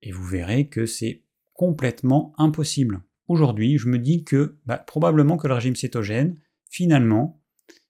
[0.03, 1.23] et vous verrez que c'est
[1.55, 3.03] complètement impossible.
[3.29, 7.41] Aujourd'hui, je me dis que bah, probablement que le régime cétogène, finalement,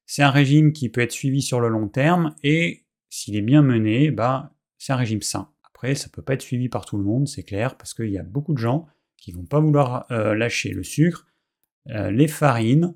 [0.07, 3.63] c'est un régime qui peut être suivi sur le long terme, et s'il est bien
[3.63, 5.51] mené, bah, c'est un régime sain.
[5.65, 8.11] Après, ça ne peut pas être suivi par tout le monde, c'est clair, parce qu'il
[8.11, 8.87] y a beaucoup de gens
[9.17, 11.27] qui vont pas vouloir euh, lâcher le sucre,
[11.91, 12.95] euh, les farines,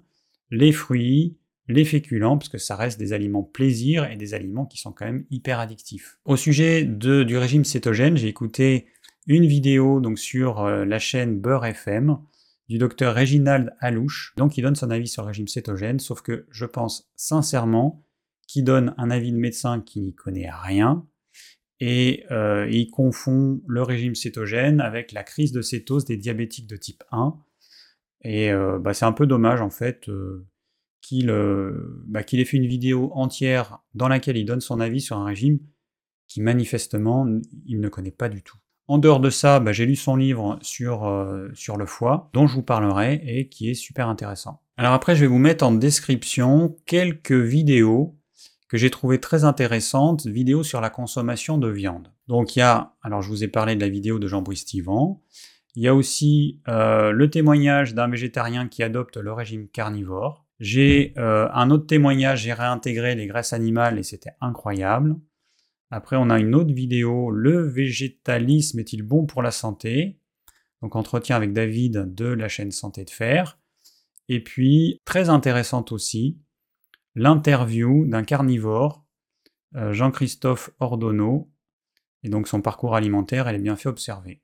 [0.51, 4.79] les fruits, les féculents, parce que ça reste des aliments plaisir et des aliments qui
[4.79, 6.19] sont quand même hyper addictifs.
[6.25, 8.87] Au sujet de, du régime cétogène, j'ai écouté
[9.27, 12.19] une vidéo donc sur euh, la chaîne Beurre FM
[12.69, 16.47] du docteur Réginald Alouche, donc il donne son avis sur le régime cétogène, sauf que
[16.51, 18.05] je pense sincèrement
[18.49, 21.07] qu'il donne un avis de médecin qui n'y connaît rien,
[21.79, 26.77] et euh, il confond le régime cétogène avec la crise de cétose des diabétiques de
[26.77, 27.37] type 1,
[28.23, 30.09] et euh, bah, c'est un peu dommage en fait
[32.07, 35.25] bah, qu'il ait fait une vidéo entière dans laquelle il donne son avis sur un
[35.25, 35.59] régime
[36.29, 37.27] qui manifestement
[37.67, 38.57] il ne connaît pas du tout.
[38.89, 42.47] En dehors de ça, bah, j'ai lu son livre sur, euh, sur le foie, dont
[42.47, 44.61] je vous parlerai et qui est super intéressant.
[44.77, 48.17] Alors après, je vais vous mettre en description quelques vidéos
[48.69, 52.13] que j'ai trouvées très intéressantes, vidéos sur la consommation de viande.
[52.29, 55.23] Donc il y a, alors je vous ai parlé de la vidéo de Jean-Brice Tivan,
[55.77, 61.13] il y a aussi euh, le témoignage d'un végétarien qui adopte le régime carnivore, j'ai
[61.19, 65.17] euh, un autre témoignage, j'ai réintégré les graisses animales et c'était incroyable.
[65.91, 70.19] Après, on a une autre vidéo, le végétalisme est-il bon pour la santé?
[70.83, 73.59] Donc entretien avec David de la chaîne Santé de Fer.
[74.29, 76.39] Et puis, très intéressante aussi,
[77.15, 79.07] l'interview d'un carnivore
[79.77, 81.51] euh, Jean-Christophe Ordonneau.
[82.23, 84.43] Et donc son parcours alimentaire, elle est bien fait observer.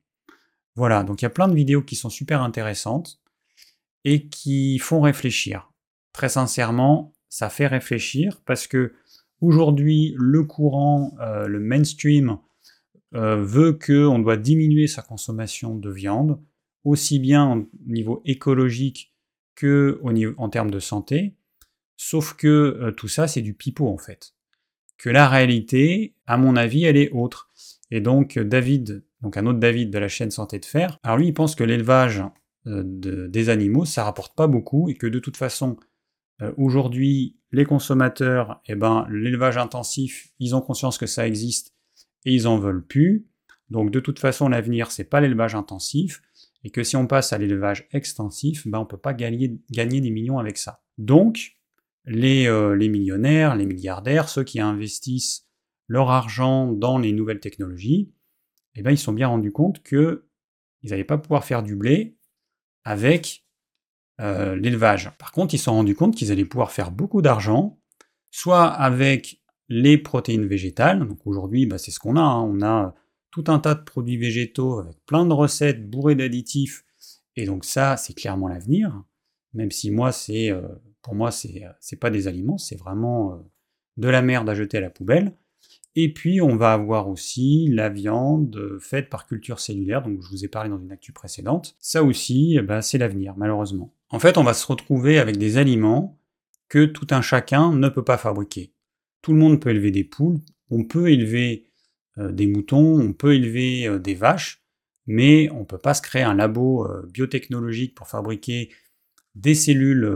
[0.74, 3.20] Voilà, donc il y a plein de vidéos qui sont super intéressantes
[4.04, 5.71] et qui font réfléchir.
[6.12, 8.92] Très sincèrement, ça fait réfléchir parce que
[9.40, 12.38] aujourd'hui, le courant, euh, le mainstream,
[13.14, 16.40] euh, veut qu'on doit diminuer sa consommation de viande,
[16.84, 19.12] aussi bien au niveau écologique
[19.54, 21.36] que au niveau, en termes de santé.
[21.96, 24.34] Sauf que euh, tout ça, c'est du pipeau en fait.
[24.96, 27.50] Que la réalité, à mon avis, elle est autre.
[27.90, 31.28] Et donc David, donc un autre David de la chaîne Santé de Fer, alors lui
[31.28, 32.24] il pense que l'élevage
[32.66, 35.76] euh, des animaux, ça rapporte pas beaucoup et que de toute façon,
[36.56, 41.74] aujourd'hui, les consommateurs, eh ben, l'élevage intensif, ils ont conscience que ça existe
[42.24, 43.26] et ils en veulent plus.
[43.70, 46.22] Donc de toute façon, l'avenir, c'est pas l'élevage intensif,
[46.64, 50.10] et que si on passe à l'élevage extensif, ben, on ne peut pas gagner, des
[50.10, 50.82] millions avec ça.
[50.98, 51.56] Donc,
[52.04, 55.48] les, euh, les, millionnaires, les milliardaires, ceux qui investissent
[55.88, 58.12] leur argent dans les nouvelles technologies,
[58.74, 60.20] eh ben, ils se sont bien rendus compte qu'ils
[60.84, 62.16] n'allaient pas pouvoir faire du blé
[62.84, 63.44] avec
[64.20, 65.10] euh, l'élevage.
[65.18, 67.78] Par contre, ils se sont rendus compte qu'ils allaient pouvoir faire beaucoup d'argent,
[68.30, 71.06] soit avec les protéines végétales.
[71.06, 72.20] Donc aujourd'hui, bah, c'est ce qu'on a.
[72.20, 72.42] Hein.
[72.42, 72.94] On a
[73.30, 76.84] tout un tas de produits végétaux avec plein de recettes bourrées d'additifs.
[77.36, 79.02] Et donc ça, c'est clairement l'avenir.
[79.54, 80.68] Même si moi, c'est, euh,
[81.00, 83.36] pour moi, c'est, c'est pas des aliments, c'est vraiment euh,
[83.96, 85.32] de la merde à jeter à la poubelle.
[85.94, 90.44] Et puis, on va avoir aussi la viande faite par culture cellulaire, donc je vous
[90.44, 91.76] ai parlé dans une actu précédente.
[91.80, 93.92] Ça aussi, bah, c'est l'avenir, malheureusement.
[94.08, 96.18] En fait, on va se retrouver avec des aliments
[96.68, 98.72] que tout un chacun ne peut pas fabriquer.
[99.20, 101.66] Tout le monde peut élever des poules, on peut élever
[102.18, 104.62] euh, des moutons, on peut élever euh, des vaches,
[105.06, 108.70] mais on ne peut pas se créer un labo euh, biotechnologique pour fabriquer
[109.34, 110.10] des cellules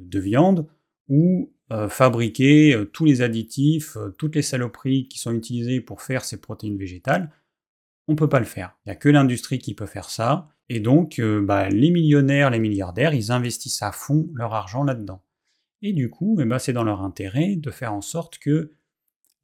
[0.00, 0.66] de viande
[1.08, 1.52] ou
[1.88, 7.30] fabriquer tous les additifs, toutes les saloperies qui sont utilisées pour faire ces protéines végétales.
[8.08, 8.76] On ne peut pas le faire.
[8.84, 10.48] Il n'y a que l'industrie qui peut faire ça.
[10.68, 15.22] Et donc, bah, les millionnaires, les milliardaires, ils investissent à fond leur argent là-dedans.
[15.82, 18.72] Et du coup, eh ben, c'est dans leur intérêt de faire en sorte que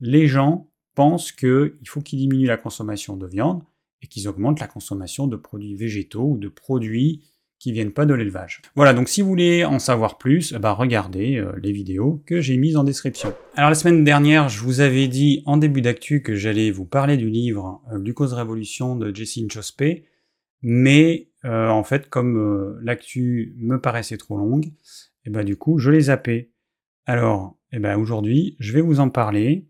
[0.01, 3.62] les gens pensent qu'il faut qu'ils diminuent la consommation de viande
[4.03, 7.25] et qu'ils augmentent la consommation de produits végétaux ou de produits
[7.59, 8.61] qui viennent pas de l'élevage.
[8.75, 12.40] Voilà, donc si vous voulez en savoir plus, eh ben, regardez euh, les vidéos que
[12.40, 13.35] j'ai mises en description.
[13.55, 17.16] Alors la semaine dernière, je vous avais dit en début d'actu que j'allais vous parler
[17.16, 20.05] du livre euh, Glucose Révolution de Jessie Chospé,
[20.62, 24.73] mais euh, en fait, comme l'actu me paraissait trop longue,
[25.25, 26.53] et bah du coup, je l'ai zappé.
[27.05, 29.69] Alors, et ben aujourd'hui, je vais vous en parler.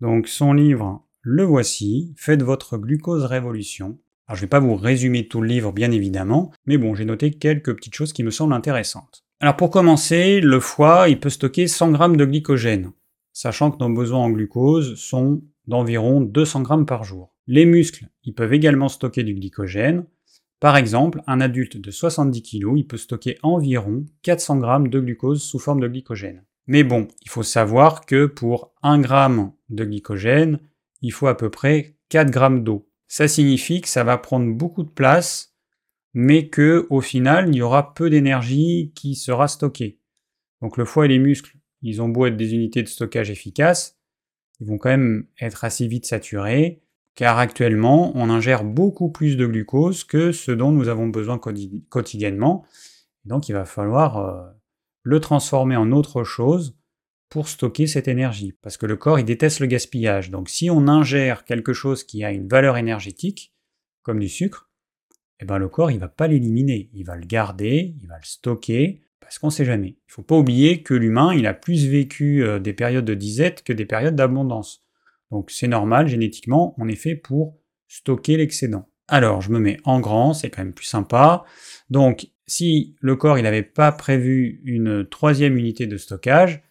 [0.00, 3.98] Donc son livre, le voici, Faites votre glucose révolution.
[4.28, 7.32] Alors je vais pas vous résumer tout le livre bien évidemment, mais bon, j'ai noté
[7.32, 9.24] quelques petites choses qui me semblent intéressantes.
[9.40, 12.92] Alors pour commencer, le foie, il peut stocker 100 grammes de glycogène,
[13.32, 17.34] sachant que nos besoins en glucose sont d'environ 200 grammes par jour.
[17.46, 20.04] Les muscles, ils peuvent également stocker du glycogène,
[20.60, 25.40] par exemple, un adulte de 70 kg, il peut stocker environ 400 g de glucose
[25.40, 26.44] sous forme de glycogène.
[26.66, 29.08] Mais bon, il faut savoir que pour 1 g
[29.70, 30.58] de glycogène,
[31.00, 32.87] il faut à peu près 4 g d'eau.
[33.08, 35.54] Ça signifie que ça va prendre beaucoup de place,
[36.14, 39.98] mais que au final, il y aura peu d'énergie qui sera stockée.
[40.60, 43.98] Donc le foie et les muscles, ils ont beau être des unités de stockage efficaces,
[44.60, 46.82] ils vont quand même être assez vite saturés,
[47.14, 51.40] car actuellement on ingère beaucoup plus de glucose que ce dont nous avons besoin
[51.88, 52.64] quotidiennement.
[53.24, 54.42] Donc il va falloir euh,
[55.02, 56.77] le transformer en autre chose
[57.28, 60.30] pour stocker cette énergie, parce que le corps il déteste le gaspillage.
[60.30, 63.54] Donc si on ingère quelque chose qui a une valeur énergétique,
[64.02, 64.70] comme du sucre,
[65.40, 68.24] eh ben le corps il va pas l'éliminer, il va le garder, il va le
[68.24, 69.88] stocker, parce qu'on ne sait jamais.
[69.88, 73.14] Il ne faut pas oublier que l'humain il a plus vécu euh, des périodes de
[73.14, 74.84] disette que des périodes d'abondance.
[75.30, 78.88] Donc c'est normal, génétiquement, on est fait pour stocker l'excédent.
[79.08, 81.44] Alors, je me mets en grand, c'est quand même plus sympa.
[81.88, 86.62] Donc, si le corps n'avait pas prévu une troisième unité de stockage,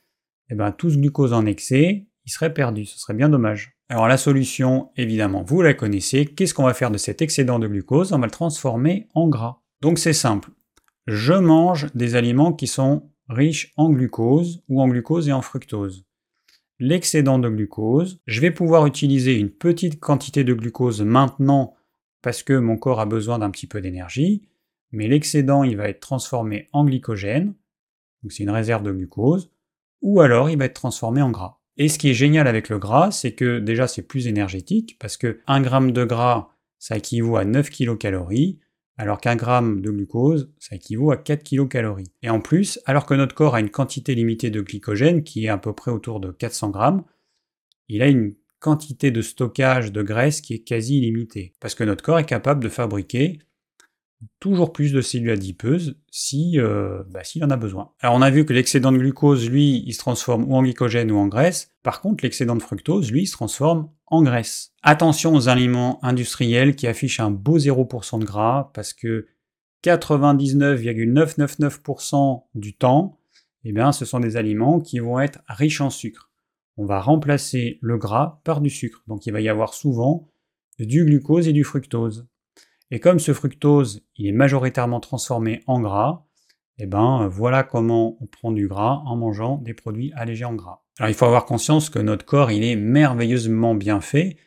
[0.50, 3.78] eh ben, tout ce glucose en excès, il serait perdu, ce serait bien dommage.
[3.90, 6.26] Alors la solution, évidemment, vous la connaissez.
[6.26, 8.12] Qu'est-ce qu'on va faire de cet excédent de glucose?
[8.12, 9.62] On va le transformer en gras.
[9.82, 10.50] Donc c'est simple.
[11.06, 16.08] Je mange des aliments qui sont riches en glucose ou en glucose et en fructose
[16.80, 18.20] l'excédent de glucose.
[18.28, 21.76] Je vais pouvoir utiliser une petite quantité de glucose maintenant
[22.22, 24.48] parce que mon corps a besoin d'un petit peu d'énergie,
[24.92, 27.56] mais l'excédent il va être transformé en glycogène,
[28.24, 29.52] donc c'est une réserve de glucose,
[30.02, 31.60] ou alors il va être transformé en gras.
[31.78, 35.18] Et ce qui est génial avec le gras, c'est que déjà c'est plus énergétique parce
[35.18, 38.28] que 1 g de gras ça équivaut à 9 kcal,
[38.98, 41.96] alors qu'un gramme de glucose, ça équivaut à 4 kcal.
[42.24, 45.50] Et en plus, alors que notre corps a une quantité limitée de glycogène, qui est
[45.50, 47.04] à peu près autour de 400 grammes,
[47.88, 51.54] il a une quantité de stockage de graisse qui est quasi illimitée.
[51.60, 53.40] Parce que notre corps est capable de fabriquer
[54.40, 57.92] toujours plus de cellules adipeuses si, euh, bah, s'il en a besoin.
[58.00, 61.12] Alors on a vu que l'excédent de glucose, lui, il se transforme ou en glycogène
[61.12, 61.74] ou en graisse.
[61.84, 64.72] Par contre, l'excédent de fructose, lui, il se transforme en graisse.
[64.82, 69.28] Attention aux aliments industriels qui affichent un beau 0% de gras parce que
[69.84, 73.20] 99,999% du temps,
[73.64, 76.32] eh bien, ce sont des aliments qui vont être riches en sucre.
[76.78, 79.02] On va remplacer le gras par du sucre.
[79.08, 80.30] Donc il va y avoir souvent
[80.80, 82.28] du glucose et du fructose.
[82.92, 86.26] Et comme ce fructose, il est majoritairement transformé en gras,
[86.80, 90.84] eh ben voilà comment on prend du gras en mangeant des produits allégés en gras.
[91.00, 94.38] Alors il faut avoir conscience que notre corps, il est merveilleusement bien fait,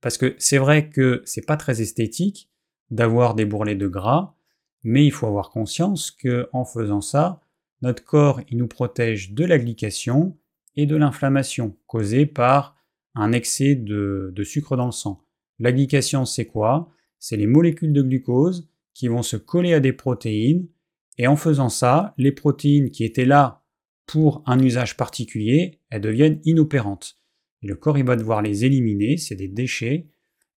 [0.00, 2.48] parce que c'est vrai que c'est pas très esthétique
[2.90, 4.34] d'avoir des bourrelets de gras,
[4.82, 7.40] mais il faut avoir conscience que en faisant ça,
[7.82, 10.36] notre corps, il nous protège de la glycation
[10.76, 12.76] et de l'inflammation causée par
[13.14, 15.24] un excès de, sucre dans le sang.
[15.58, 16.90] La glycation, c'est quoi?
[17.20, 20.66] C'est les molécules de glucose qui vont se coller à des protéines,
[21.18, 23.62] et en faisant ça, les protéines qui étaient là
[24.06, 27.18] pour un usage particulier, elles deviennent inopérantes.
[27.62, 30.08] Le corps, il va devoir les éliminer, c'est des déchets,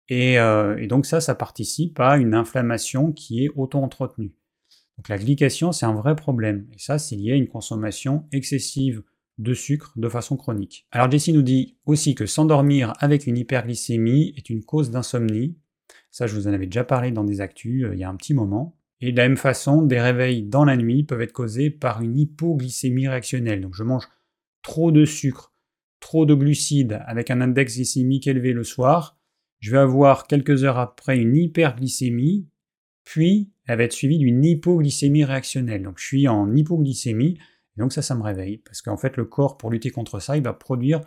[0.09, 4.35] et, euh, et, donc ça, ça participe à une inflammation qui est auto-entretenue.
[4.99, 9.03] Donc la glycation, c'est un vrai problème, et ça, c'est lié à une consommation excessive
[9.39, 10.87] de sucre de façon chronique.
[10.91, 15.57] Alors Jessie nous dit aussi que s'endormir avec une hyperglycémie est une cause d'insomnie,
[16.11, 18.17] ça, je vous en avais déjà parlé dans des actus euh, il y a un
[18.17, 18.77] petit moment.
[19.01, 22.19] Et de la même façon, des réveils dans la nuit peuvent être causés par une
[22.19, 23.63] hypoglycémie réactionnelle.
[23.63, 24.09] Donc je mange
[24.63, 25.55] trop de sucre,
[26.01, 29.19] trop de glucides avec un index glycémique élevé le soir.
[29.61, 32.49] Je vais avoir quelques heures après une hyperglycémie,
[33.05, 35.83] puis elle va être suivie d'une hypoglycémie réactionnelle.
[35.83, 37.39] Donc je suis en hypoglycémie,
[37.77, 38.59] et donc ça, ça me réveille.
[38.59, 41.01] Parce qu'en fait, le corps, pour lutter contre ça, il va produire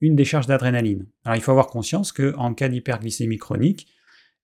[0.00, 1.06] une décharge d'adrénaline.
[1.24, 3.88] Alors il faut avoir conscience qu'en cas d'hyperglycémie chronique,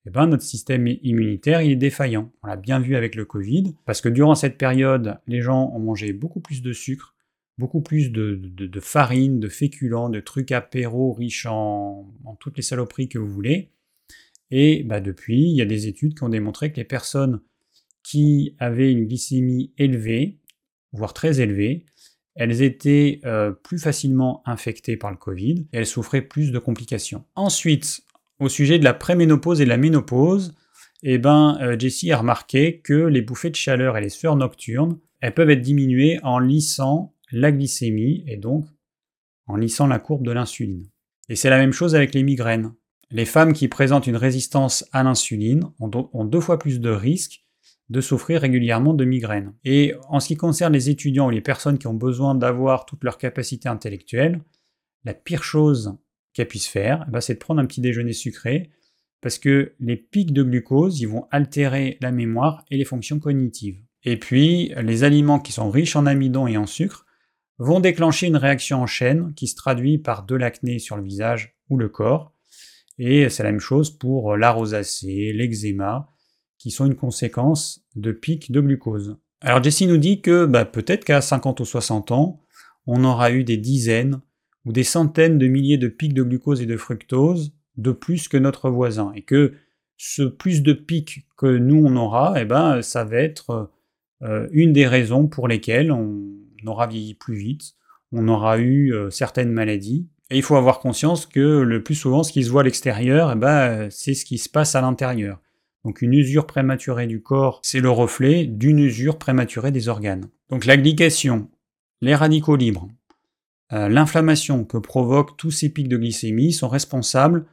[0.06, 2.32] eh ben, notre système immunitaire il est défaillant.
[2.42, 5.78] On l'a bien vu avec le Covid, parce que durant cette période, les gens ont
[5.78, 7.14] mangé beaucoup plus de sucre,
[7.56, 13.18] beaucoup plus de, farine, de féculents, de trucs apéros riches en, toutes les saloperies que
[13.18, 13.70] vous voulez.
[14.50, 17.40] Et bah, depuis, il y a des études qui ont démontré que les personnes
[18.02, 20.38] qui avaient une glycémie élevée,
[20.92, 21.86] voire très élevée,
[22.34, 27.24] elles étaient euh, plus facilement infectées par le Covid et elles souffraient plus de complications.
[27.36, 28.02] Ensuite,
[28.44, 30.54] au sujet de la préménopause et de la ménopause,
[31.02, 34.98] eh ben, euh, Jessie a remarqué que les bouffées de chaleur et les sueurs nocturnes,
[35.20, 38.66] elles peuvent être diminuées en lissant la glycémie et donc
[39.46, 40.88] en lissant la courbe de l'insuline.
[41.28, 42.72] Et c'est la même chose avec les migraines.
[43.10, 47.44] Les femmes qui présentent une résistance à l'insuline ont, deux fois plus de risques
[47.90, 49.54] de souffrir régulièrement de migraines.
[49.64, 53.04] Et en ce qui concerne les étudiants ou les personnes qui ont besoin d'avoir toute
[53.04, 54.40] leur capacité intellectuelle,
[55.04, 55.96] la pire chose
[56.34, 58.70] qu'elle puisse faire, eh ben, c'est de prendre un petit déjeuner sucré,
[59.22, 63.80] parce que les pics de glucose, ils vont altérer la mémoire et les fonctions cognitives.
[64.02, 67.06] Et puis, les aliments qui sont riches en amidon et en sucre
[67.58, 71.56] vont déclencher une réaction en chaîne qui se traduit par de l'acné sur le visage
[71.70, 72.32] ou le corps.
[72.98, 76.08] Et c'est la même chose pour la rosacée, l'eczéma,
[76.58, 79.16] qui sont une conséquence de pics de glucose.
[79.40, 82.40] Alors Jessie nous dit que bah, peut-être qu'à 50 ou 60 ans,
[82.86, 84.20] on aura eu des dizaines
[84.64, 88.36] ou des centaines de milliers de pics de glucose et de fructose de plus que
[88.36, 89.52] notre voisin, et que
[89.96, 93.70] ce plus de pics que nous on aura, eh ben, ça va être
[94.22, 96.32] euh, une des raisons pour lesquelles on
[96.66, 97.74] aura vieilli plus vite,
[98.12, 102.22] on aura eu euh, certaines maladies, et il faut avoir conscience que le plus souvent,
[102.22, 105.40] ce qui se voit à l'extérieur, eh ben, c'est ce qui se passe à l'intérieur.
[105.84, 110.28] Donc une usure prématurée du corps, c'est le reflet d'une usure prématurée des organes.
[110.48, 111.50] Donc la glycation,
[112.00, 112.88] les radicaux libres,
[113.72, 117.46] euh, l'inflammation que provoquent tous ces pics de glycémie sont responsables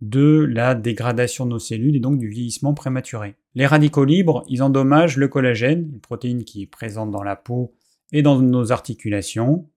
[0.00, 3.34] de la dégradation de nos cellules et donc du vieillissement prématuré.
[3.54, 7.74] Les radicaux libres, ils endommagent le collagène, une protéine qui est présente dans la peau
[8.12, 9.68] et dans nos articulations,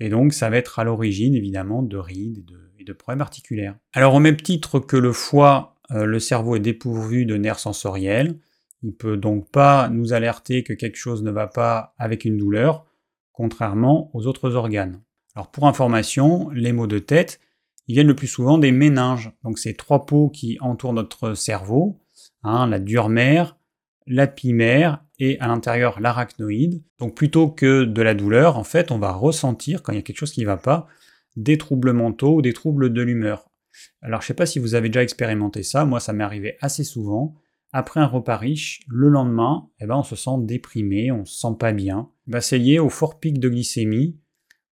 [0.00, 2.44] et donc ça va être à l'origine évidemment de rides
[2.78, 3.76] et de, problèmes articulaires.
[3.92, 8.40] Alors au même titre que le foie, euh, le cerveau est dépourvu de nerfs sensoriels,
[8.82, 12.84] il peut donc pas nous alerter que quelque chose ne va pas avec une douleur,
[13.32, 15.00] contrairement aux autres organes.
[15.34, 17.40] Alors pour information, les maux de tête,
[17.88, 19.32] viennent le plus souvent des méninges.
[19.44, 22.00] Donc c'est trois peaux qui entourent notre cerveau,
[22.42, 23.56] hein, la dure mère,
[24.06, 26.82] l'apimère et à l'intérieur l'arachnoïde.
[26.98, 30.02] Donc plutôt que de la douleur, en fait, on va ressentir quand il y a
[30.02, 30.86] quelque chose qui ne va pas,
[31.36, 33.48] des troubles mentaux ou des troubles de l'humeur.
[34.02, 36.56] Alors je ne sais pas si vous avez déjà expérimenté ça, moi ça m'est arrivé
[36.60, 37.34] assez souvent.
[37.74, 41.56] Après un repas riche, le lendemain, eh ben, on se sent déprimé, on se sent
[41.58, 42.10] pas bien.
[42.26, 44.18] Ben, c'est lié au fort pic de glycémie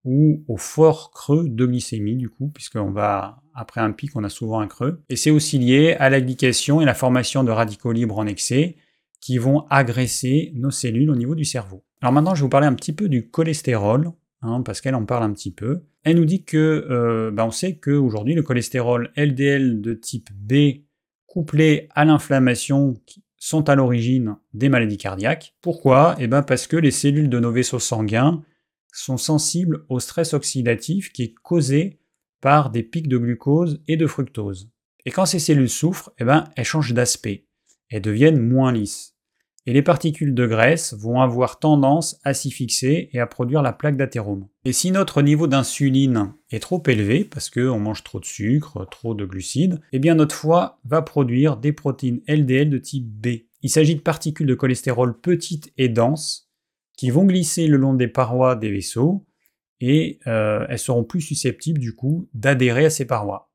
[0.05, 4.29] ou au fort creux de glycémie, du coup, puisqu'on va, après un pic, on a
[4.29, 5.03] souvent un creux.
[5.09, 8.77] Et c'est aussi lié à la glycation et la formation de radicaux libres en excès
[9.21, 11.85] qui vont agresser nos cellules au niveau du cerveau.
[12.01, 15.05] Alors maintenant, je vais vous parler un petit peu du cholestérol, hein, parce qu'elle en
[15.05, 15.83] parle un petit peu.
[16.03, 20.85] Elle nous dit que, euh, ben, on sait qu'aujourd'hui, le cholestérol LDL de type B,
[21.27, 22.95] couplé à l'inflammation,
[23.37, 25.55] sont à l'origine des maladies cardiaques.
[25.61, 26.15] Pourquoi?
[26.19, 28.43] Eh ben parce que les cellules de nos vaisseaux sanguins
[28.93, 32.01] sont sensibles au stress oxydatif qui est causé
[32.41, 34.71] par des pics de glucose et de fructose.
[35.05, 37.47] Et quand ces cellules souffrent, eh ben, elles changent d'aspect,
[37.89, 39.17] elles deviennent moins lisses.
[39.67, 43.75] Et les particules de graisse vont avoir tendance à s'y fixer et à produire la
[43.75, 44.49] plaque d'athérome.
[44.65, 49.15] Et si notre niveau d'insuline est trop élevé, parce qu'on mange trop de sucre, trop
[49.15, 53.29] de glucides, eh bien notre foie va produire des protéines LDL de type B.
[53.63, 56.50] Il s'agit de particules de cholestérol petites et denses
[57.01, 59.25] qui vont glisser le long des parois des vaisseaux
[59.81, 63.51] et euh, elles seront plus susceptibles du coup d'adhérer à ces parois.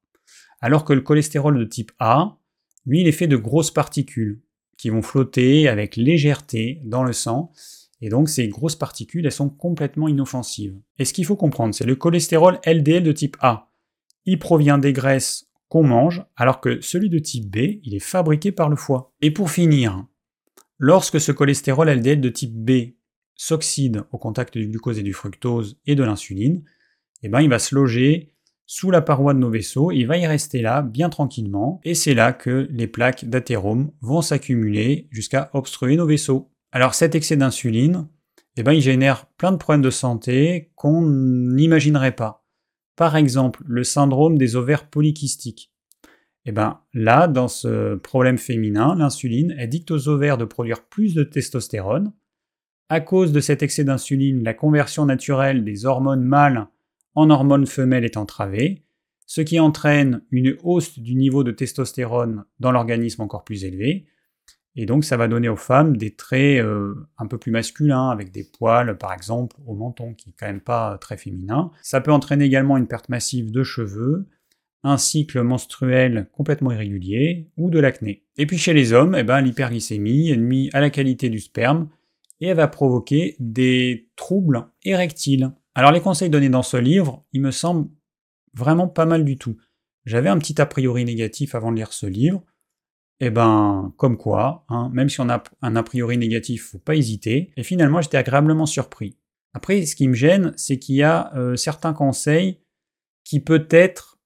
[0.62, 2.40] Alors que le cholestérol de type A,
[2.88, 4.42] lui, il est fait de grosses particules
[4.80, 7.52] qui vont flotter avec légèreté dans le sang.
[8.02, 10.80] Et donc ces grosses particules, elles sont complètement inoffensives.
[10.98, 13.70] Et ce qu'il faut comprendre, c'est le cholestérol LDL de type A.
[14.26, 18.52] Il provient des graisses qu'on mange, alors que celui de type B, il est fabriqué
[18.52, 19.14] par le foie.
[19.22, 20.04] Et pour finir,
[20.80, 22.96] lorsque ce cholestérol LDL de type B
[23.36, 26.64] s'oxyde au contact du glucose et du fructose et de l'insuline,
[27.24, 28.34] eh ben, il va se loger
[28.66, 32.16] sous la paroi de nos vaisseaux, il va y rester là bien tranquillement, et c'est
[32.16, 36.52] là que les plaques d'athérome vont s'accumuler jusqu'à obstruer nos vaisseaux.
[36.72, 38.08] Alors cet excès d'insuline,
[38.58, 42.46] eh ben, il génère plein de problèmes de santé qu'on n'imaginerait pas.
[42.96, 45.72] Par exemple, le syndrome des ovaires polykystiques.
[46.46, 51.14] Eh ben là, dans ce problème féminin, l'insuline, elle dicte aux ovaires de produire plus
[51.14, 52.14] de testostérone,
[52.90, 56.68] à cause de cet excès d'insuline, la conversion naturelle des hormones mâles
[57.16, 58.84] en hormones femelles est entravée,
[59.26, 64.06] ce qui entraîne une hausse du niveau de testostérone dans l'organisme encore plus élevé,
[64.76, 68.32] et donc ça va donner aux femmes des traits euh, un peu plus masculins, avec
[68.32, 71.72] des poils par exemple au menton, qui est quand même pas très féminin.
[71.82, 74.28] Ça peut entraîner également une perte massive de cheveux,
[74.84, 78.26] un cycle menstruel complètement irrégulier ou de l'acné.
[78.38, 81.88] Et puis chez les hommes, eh ben, l'hyperglycémie est nuit à la qualité du sperme,
[82.40, 85.52] et elle va provoquer des troubles érectiles.
[85.74, 87.90] Alors les conseils donnés dans ce livre, il me semble
[88.54, 89.58] vraiment pas mal du tout.
[90.06, 92.44] J'avais un petit a priori négatif avant de lire ce livre.
[93.22, 96.80] Et eh ben, comme quoi, hein, même si on a un a priori négatif, faut
[96.80, 97.54] pas hésiter.
[97.56, 99.18] Et finalement, j'étais agréablement surpris.
[99.54, 102.60] Après, ce qui me gêne, c'est qu'il y a euh, certains conseils
[103.24, 104.20] qui peut-être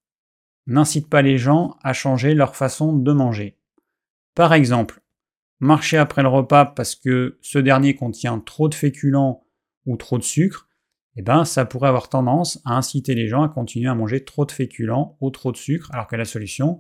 [0.66, 3.60] n'incitent pas les gens à changer leur façon de manger.
[4.34, 5.02] Par exemple,
[5.60, 9.44] marcher après le repas parce que ce dernier contient trop de féculents
[9.86, 10.70] ou trop de sucre,
[11.16, 14.46] eh ben, ça pourrait avoir tendance à inciter les gens à continuer à manger trop
[14.46, 16.80] de féculents ou trop de sucre, alors que la solution,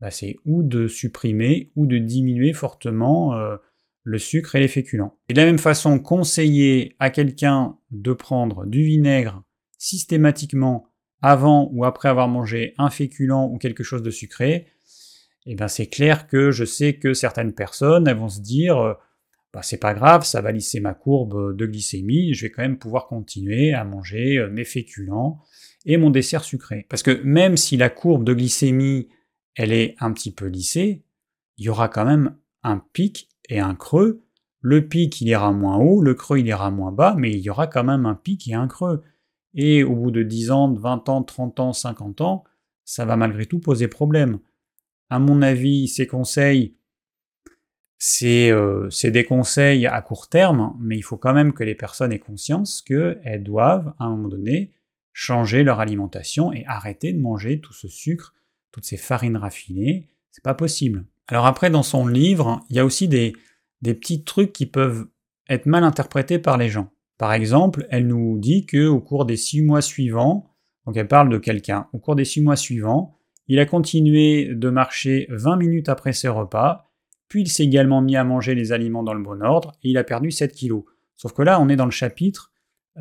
[0.00, 3.56] bah, c'est ou de supprimer ou de diminuer fortement euh,
[4.02, 5.18] le sucre et les féculents.
[5.28, 9.42] Et de la même façon, conseiller à quelqu'un de prendre du vinaigre
[9.78, 10.86] systématiquement
[11.22, 14.66] avant ou après avoir mangé un féculent ou quelque chose de sucré,
[15.50, 18.92] eh ben c'est clair que je sais que certaines personnes vont se dire euh,
[19.54, 22.78] bah, c'est pas grave, ça va lisser ma courbe de glycémie, je vais quand même
[22.78, 25.40] pouvoir continuer à manger euh, mes féculents
[25.86, 26.84] et mon dessert sucré.
[26.90, 29.08] Parce que même si la courbe de glycémie
[29.54, 31.02] elle est un petit peu lissée,
[31.56, 34.22] il y aura quand même un pic et un creux.
[34.60, 37.48] Le pic il ira moins haut, le creux il ira moins bas, mais il y
[37.48, 39.02] aura quand même un pic et un creux.
[39.54, 42.44] Et au bout de 10 ans, 20 ans, 30 ans, 50 ans,
[42.84, 44.40] ça va malgré tout poser problème
[45.10, 46.76] à mon avis, ces conseils,
[48.22, 52.12] euh, c'est des conseils à court terme, mais il faut quand même que les personnes
[52.12, 54.72] aient conscience qu'elles doivent, à un moment donné,
[55.12, 58.34] changer leur alimentation et arrêter de manger tout ce sucre,
[58.70, 60.06] toutes ces farines raffinées.
[60.30, 61.04] C'est pas possible.
[61.26, 63.32] Alors après, dans son livre, il y a aussi des,
[63.82, 65.08] des petits trucs qui peuvent
[65.48, 66.92] être mal interprétés par les gens.
[67.16, 70.48] Par exemple, elle nous dit que au cours des six mois suivants,
[70.86, 73.17] donc elle parle de quelqu'un, au cours des six mois suivants,
[73.48, 76.90] il a continué de marcher 20 minutes après ses repas,
[77.28, 79.98] puis il s'est également mis à manger les aliments dans le bon ordre, et il
[79.98, 80.84] a perdu 7 kilos.
[81.16, 82.52] Sauf que là, on est dans le chapitre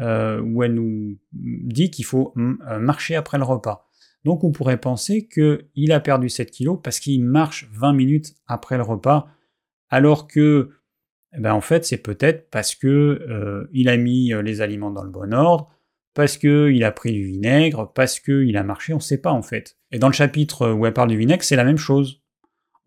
[0.01, 3.87] euh, où elle nous dit qu'il faut euh, marcher après le repas.
[4.25, 8.77] Donc on pourrait penser qu'il a perdu 7 kilos parce qu'il marche 20 minutes après
[8.77, 9.27] le repas,
[9.89, 10.71] alors que,
[11.35, 15.09] eh ben, en fait, c'est peut-être parce que euh, a mis les aliments dans le
[15.09, 15.69] bon ordre,
[16.17, 19.43] parce qu'il a pris du vinaigre, parce qu'il a marché, on ne sait pas en
[19.43, 19.77] fait.
[19.91, 22.23] Et dans le chapitre où elle parle du vinaigre, c'est la même chose.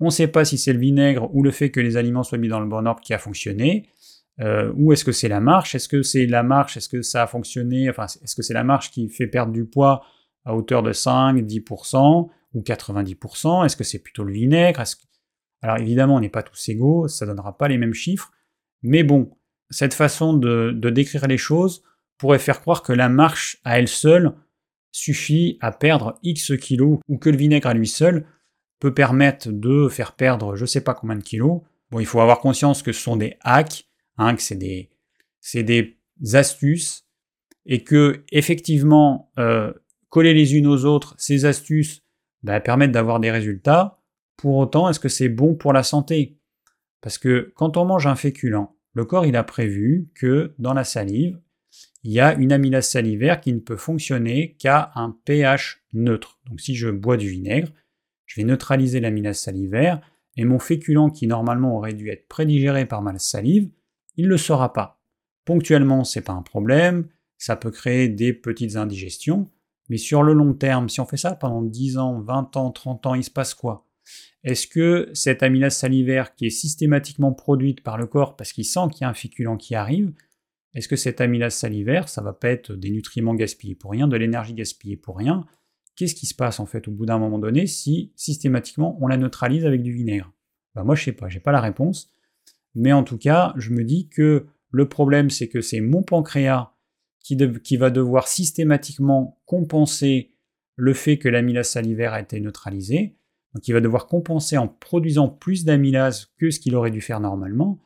[0.01, 2.39] On ne sait pas si c'est le vinaigre ou le fait que les aliments soient
[2.39, 3.87] mis dans le bon ordre qui a fonctionné.
[4.41, 5.77] euh, ou est-ce que c'est la marche?
[5.77, 6.77] Est-ce que c'est la marche?
[6.77, 7.89] Est-ce que ça a fonctionné?
[7.89, 10.03] Enfin, est-ce que c'est la marche qui fait perdre du poids
[10.45, 14.83] à hauteur de 5, 10% ou 90% Est-ce que c'est plutôt le vinaigre?
[15.63, 18.33] Alors évidemment, on n'est pas tous égaux, ça ne donnera pas les mêmes chiffres,
[18.83, 19.31] mais bon,
[19.69, 21.85] cette façon de, de décrire les choses
[22.21, 24.35] pourrait faire croire que la marche à elle seule
[24.93, 28.27] suffit à perdre X kilos, ou que le vinaigre à lui seul
[28.79, 31.63] peut permettre de faire perdre je sais pas combien de kilos.
[31.91, 34.91] Bon, il faut avoir conscience que ce sont des hacks, hein, que c'est des,
[35.55, 35.97] des
[36.35, 37.07] astuces,
[37.65, 39.73] et que effectivement, euh,
[40.11, 42.03] coller les unes aux autres, ces astuces
[42.43, 43.99] bah, permettent d'avoir des résultats.
[44.37, 46.39] Pour autant, est-ce que c'est bon pour la santé?
[47.01, 50.85] Parce que quand on mange un féculent, le corps il a prévu que dans la
[50.85, 51.41] salive,
[52.03, 56.39] il y a une amylase salivaire qui ne peut fonctionner qu'à un pH neutre.
[56.47, 57.69] Donc si je bois du vinaigre,
[58.27, 60.01] je vais neutraliser l'amylase salivaire,
[60.37, 63.71] et mon féculent qui normalement aurait dû être prédigéré par ma salive,
[64.17, 65.03] il ne le sera pas.
[65.45, 67.09] Ponctuellement, c'est pas un problème,
[67.39, 69.51] ça peut créer des petites indigestions,
[69.89, 73.07] mais sur le long terme, si on fait ça pendant 10 ans, 20 ans, 30
[73.07, 73.87] ans, il se passe quoi?
[74.45, 78.89] Est-ce que cette amylase salivaire qui est systématiquement produite par le corps parce qu'il sent
[78.93, 80.13] qu'il y a un féculent qui arrive,
[80.75, 84.17] est-ce que cette amylase salivaire, ça va pas être des nutriments gaspillés pour rien, de
[84.17, 85.45] l'énergie gaspillée pour rien?
[85.97, 89.17] Qu'est-ce qui se passe en fait au bout d'un moment donné si systématiquement on la
[89.17, 90.33] neutralise avec du vinaigre?
[90.75, 92.13] Ben Moi je sais pas, j'ai pas la réponse.
[92.77, 96.73] Mais en tout cas, je me dis que le problème c'est que c'est mon pancréas
[97.21, 100.33] qui, va devoir systématiquement compenser
[100.77, 103.17] le fait que l'amylase salivaire a été neutralisée.
[103.55, 107.21] Donc il va devoir compenser en produisant plus d'amylase que ce qu'il aurait dû faire
[107.21, 107.79] normalement.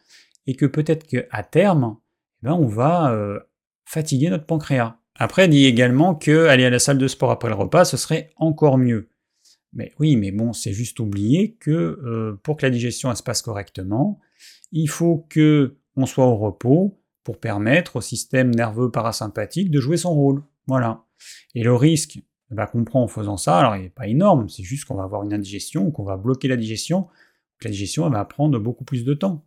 [0.47, 1.97] Et que peut-être qu'à terme,
[2.45, 3.41] ben, on va euh,
[3.87, 4.99] fatiguer notre pancréas.
[5.17, 8.31] Après, dit également que aller à la salle de sport après le repas, ce serait
[8.37, 9.09] encore mieux.
[9.73, 13.41] Mais oui, mais bon, c'est juste oublier que euh, pour que la digestion se passe
[13.41, 14.21] correctement,
[14.73, 19.97] il faut que on soit au repos pour permettre au système nerveux parasympathique de jouer
[19.97, 20.43] son rôle.
[20.67, 21.05] Voilà.
[21.55, 24.51] Et le risque eh ben, qu'on prend en faisant ça, alors il n'est pas énorme,
[24.51, 27.05] c'est juste qu'on va avoir une indigestion, qu'on va bloquer la digestion,
[27.59, 29.47] que la digestion va prendre beaucoup plus de temps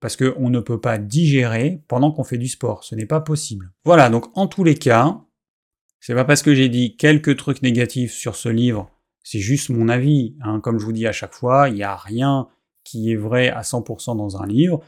[0.00, 2.84] parce qu'on ne peut pas digérer pendant qu'on fait du sport.
[2.84, 3.72] Ce n'est pas possible.
[3.84, 5.20] Voilà, donc en tous les cas,
[6.00, 8.90] c'est pas parce que j'ai dit quelques trucs négatifs sur ce livre,
[9.22, 10.36] c'est juste mon avis.
[10.40, 10.60] Hein.
[10.60, 12.46] Comme je vous dis à chaque fois, il n'y a rien
[12.84, 14.80] qui est vrai à 100% dans un livre.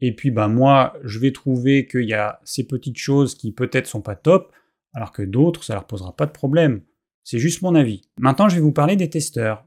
[0.00, 3.86] Et puis bah moi, je vais trouver qu'il y a ces petites choses qui peut-être
[3.86, 4.52] sont pas top,
[4.92, 6.82] alors que d'autres, ça leur posera pas de problème.
[7.24, 8.02] C'est juste mon avis.
[8.18, 9.64] Maintenant, je vais vous parler des testeurs.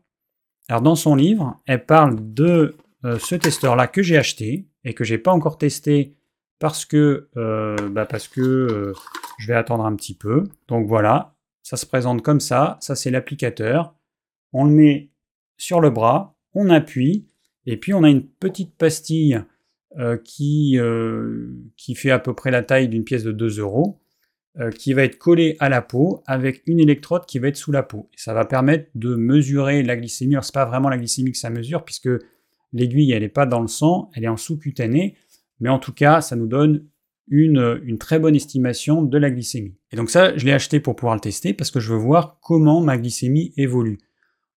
[0.67, 5.03] Alors dans son livre, elle parle de euh, ce testeur-là que j'ai acheté, et que
[5.03, 6.15] j'ai pas encore testé
[6.59, 8.93] parce que, euh, bah parce que euh,
[9.39, 10.43] je vais attendre un petit peu.
[10.67, 12.77] Donc voilà, ça se présente comme ça.
[12.81, 13.95] Ça c'est l'applicateur.
[14.53, 15.11] On le met
[15.57, 17.27] sur le bras, on appuie,
[17.65, 19.41] et puis on a une petite pastille
[19.97, 20.77] euh, qui,
[21.77, 24.01] qui fait à peu près la taille d'une pièce de 2 euros,
[24.75, 27.83] qui va être collée à la peau avec une électrode qui va être sous la
[27.83, 28.09] peau.
[28.13, 30.33] Et ça va permettre de mesurer la glycémie.
[30.33, 32.09] Alors c'est pas vraiment la glycémie que ça mesure, puisque
[32.73, 35.15] L'aiguille, elle n'est pas dans le sang, elle est en sous-cutané,
[35.59, 36.85] mais en tout cas, ça nous donne
[37.27, 39.75] une, une, très bonne estimation de la glycémie.
[39.91, 42.39] Et donc ça, je l'ai acheté pour pouvoir le tester parce que je veux voir
[42.41, 43.99] comment ma glycémie évolue.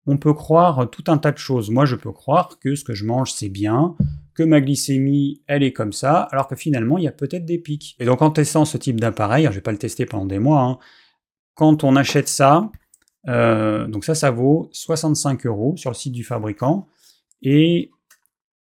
[0.06, 1.70] On peut croire tout un tas de choses.
[1.70, 3.94] Moi, je peux croire que ce que je mange, c'est bien,
[4.34, 7.58] que ma glycémie, elle est comme ça, alors que finalement, il y a peut-être des
[7.58, 7.96] pics.
[7.98, 10.38] Et donc, en testant ce type d'appareil, je ne vais pas le tester pendant des
[10.38, 10.78] mois, hein,
[11.54, 12.70] quand on achète ça,
[13.28, 16.88] euh, donc ça, ça vaut 65 euros sur le site du fabricant,
[17.42, 17.90] et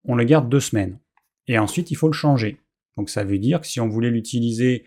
[0.06, 0.98] on le garde deux semaines.
[1.46, 2.60] Et ensuite, il faut le changer.
[2.96, 4.84] Donc ça veut dire que si on voulait l'utiliser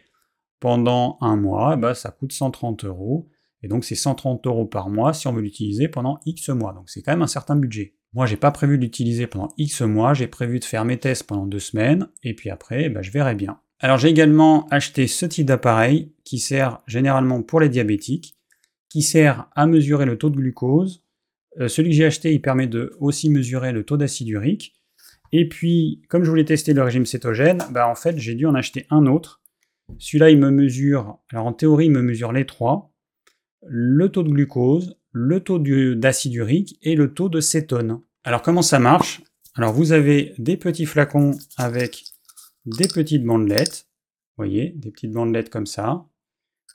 [0.60, 3.30] pendant un mois, bah, ça coûte 130 euros.
[3.62, 6.74] Et donc c'est 130 euros par mois si on veut l'utiliser pendant X mois.
[6.74, 7.96] Donc c'est quand même un certain budget.
[8.14, 11.24] Moi, j'ai pas prévu de l'utiliser pendant X mois, j'ai prévu de faire mes tests
[11.24, 13.60] pendant deux semaines, et puis après, bah, je verrai bien.
[13.80, 18.36] Alors j'ai également acheté ce type d'appareil qui sert généralement pour les diabétiques,
[18.90, 21.06] qui sert à mesurer le taux de glucose.
[21.60, 24.74] Euh, celui que j'ai acheté, il permet de aussi mesurer le taux d'acide urique.
[25.32, 28.56] Et puis, comme je voulais tester le régime cétogène, bah en fait, j'ai dû en
[28.56, 29.42] acheter un autre.
[29.98, 32.92] Celui-là, il me mesure, alors en théorie, il me mesure les trois
[33.62, 38.02] le taux de glucose, le taux d'acide urique et le taux de cétone.
[38.24, 39.22] Alors, comment ça marche?
[39.56, 42.06] Alors, vous avez des petits flacons avec
[42.66, 43.88] des petites bandelettes.
[44.38, 46.06] Vous voyez, des petites bandelettes comme ça,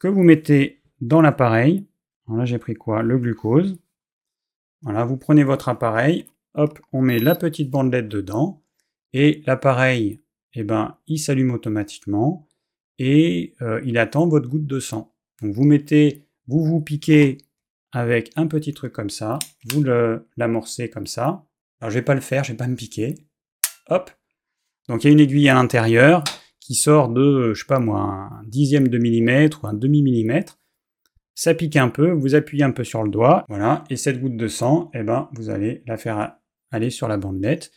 [0.05, 1.87] que vous mettez dans l'appareil.
[2.29, 3.03] Là, j'ai pris quoi?
[3.03, 3.79] Le glucose.
[4.83, 8.63] Voilà, vous prenez votre appareil, hop, on met la petite bandelette dedans,
[9.13, 10.23] et l'appareil,
[10.55, 12.49] eh ben, il s'allume automatiquement,
[12.99, 15.15] et euh, il attend votre goutte de sang.
[15.43, 17.39] Donc vous mettez, vous vous piquez
[17.93, 19.39] avec un petit truc comme ça,
[19.71, 19.85] vous
[20.37, 21.45] l'amorcez comme ça.
[21.81, 23.15] Alors je vais pas le faire, je vais pas me piquer.
[23.89, 24.11] Hop,
[24.89, 26.25] Donc il y a une aiguille à l'intérieur
[26.61, 30.59] qui sort de, je sais pas moi, un dixième de millimètre ou un demi-millimètre.
[31.35, 34.37] Ça pique un peu, vous appuyez un peu sur le doigt, voilà, et cette goutte
[34.37, 36.37] de sang, eh ben, vous allez la faire
[36.75, 37.73] aller sur la bandelette.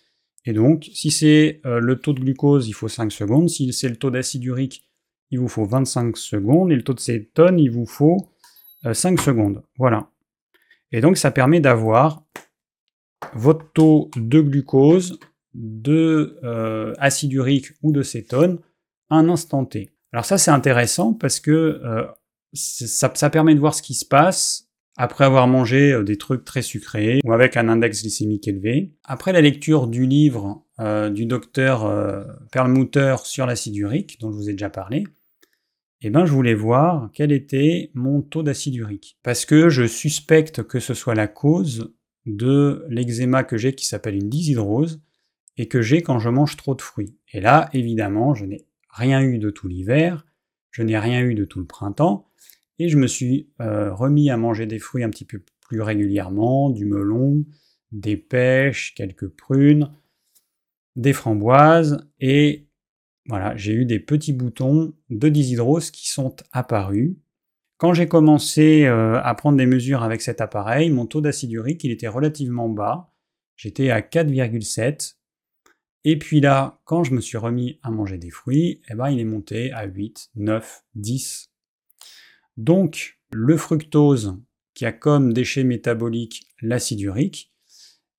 [0.46, 3.50] Et donc, si c'est euh, le taux de glucose, il faut 5 secondes.
[3.50, 4.88] Si c'est le taux d'acide urique,
[5.30, 6.72] il vous faut 25 secondes.
[6.72, 8.18] Et le taux de cétone, il vous faut
[8.92, 9.64] 5 euh, secondes.
[9.78, 10.10] Voilà.
[10.92, 12.24] Et donc, ça permet d'avoir
[13.34, 15.20] votre taux de glucose,
[15.54, 18.60] de euh, acide urique ou de cétone
[19.10, 19.90] un instant T.
[20.14, 21.82] Alors ça, c'est intéressant parce que
[22.54, 24.67] ça, permet de voir ce qui se passe
[24.98, 28.92] après avoir mangé euh, des trucs très sucrés ou avec un index glycémique élevé.
[29.04, 34.36] Après la lecture du livre euh, du docteur euh, Perlmutter sur l'acide urique, dont je
[34.36, 35.06] vous ai déjà parlé,
[36.02, 39.18] eh ben, je voulais voir quel était mon taux d'acide urique.
[39.24, 41.94] Parce que je suspecte que ce soit la cause
[42.26, 45.02] de l'eczéma que j'ai qui s'appelle une dyshydrose
[45.58, 47.18] et que j'ai quand je mange trop de fruits.
[47.34, 50.26] Et là, évidemment, je n'ai rien eu de tout l'hiver,
[50.72, 52.27] je n'ai rien eu de tout le printemps,
[52.80, 56.70] et je me suis euh, remis à manger des fruits un petit peu plus régulièrement,
[56.70, 57.46] du melon,
[57.92, 59.92] des pêches, quelques prunes,
[60.96, 62.68] des framboises, et
[63.28, 67.16] voilà, j'ai eu des petits boutons de dyshydrose qui sont apparus.
[67.78, 71.84] Quand j'ai commencé euh, à prendre des mesures avec cet appareil, mon taux d'acide urique
[71.84, 73.12] il était relativement bas.
[73.56, 75.18] J'étais à 4,7.
[76.04, 79.20] Et puis là, quand je me suis remis à manger des fruits, eh ben, il
[79.20, 81.47] est monté à 8, 9, 10.
[82.58, 84.38] Donc, le fructose,
[84.74, 87.52] qui a comme déchet métabolique l'acide urique,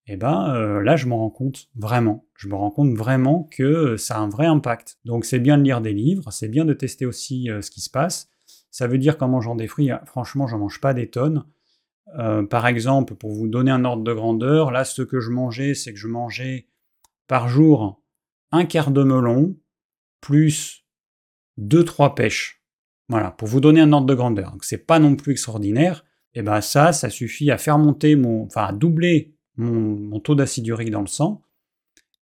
[0.08, 2.26] eh ben euh, là je me rends compte vraiment.
[2.36, 4.98] Je me rends compte vraiment que ça a un vrai impact.
[5.04, 7.80] Donc c'est bien de lire des livres, c'est bien de tester aussi euh, ce qui
[7.80, 8.28] se passe.
[8.72, 11.44] Ça veut dire qu'en mangeant des fruits, franchement, j'en mange pas des tonnes.
[12.18, 15.74] Euh, par exemple, pour vous donner un ordre de grandeur, là ce que je mangeais,
[15.74, 16.68] c'est que je mangeais
[17.28, 18.02] par jour
[18.50, 19.56] un quart de melon
[20.20, 20.86] plus
[21.56, 22.57] deux trois pêches.
[23.08, 24.52] Voilà, pour vous donner un ordre de grandeur.
[24.52, 26.04] Donc c'est pas non plus extraordinaire.
[26.34, 30.66] Et eh ben ça, ça suffit à faire monter mon, enfin doubler mon, taux d'acide
[30.66, 31.42] urique dans le sang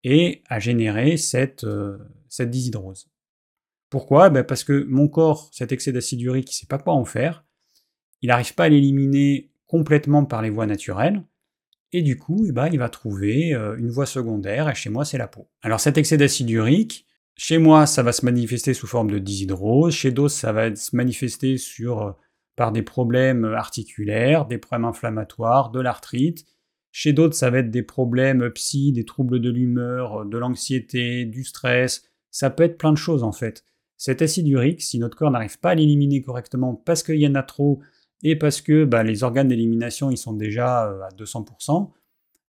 [0.04, 3.10] et à générer cette, euh, cette dyshydrose.
[3.90, 4.30] Pourquoi?
[4.30, 7.46] Ben Parce que mon corps, cet excès d'acide urique, il sait pas quoi en faire.
[8.22, 11.24] Il n'arrive pas à l'éliminer complètement par les voies naturelles.
[11.92, 15.06] Et du coup, eh ben, il va trouver euh, une voie secondaire, et chez moi,
[15.06, 15.48] c'est la peau.
[15.62, 17.06] Alors cet excès d'acide urique,
[17.36, 19.94] chez moi, ça va se manifester sous forme de dyshydrose.
[19.94, 22.12] Chez d'autres, ça va se manifester sur, euh,
[22.56, 26.46] par des problèmes articulaires, des problèmes inflammatoires, de l'arthrite.
[26.92, 31.44] Chez d'autres, ça va être des problèmes psy, des troubles de l'humeur, de l'anxiété, du
[31.44, 32.04] stress.
[32.30, 33.66] Ça peut être plein de choses en fait.
[33.98, 37.36] Cet acide urique, si notre corps n'arrive pas à l'éliminer correctement parce qu'il y en
[37.36, 37.82] a trop
[38.22, 41.90] et parce que bah, les organes d'élimination ils sont déjà euh, à 200%,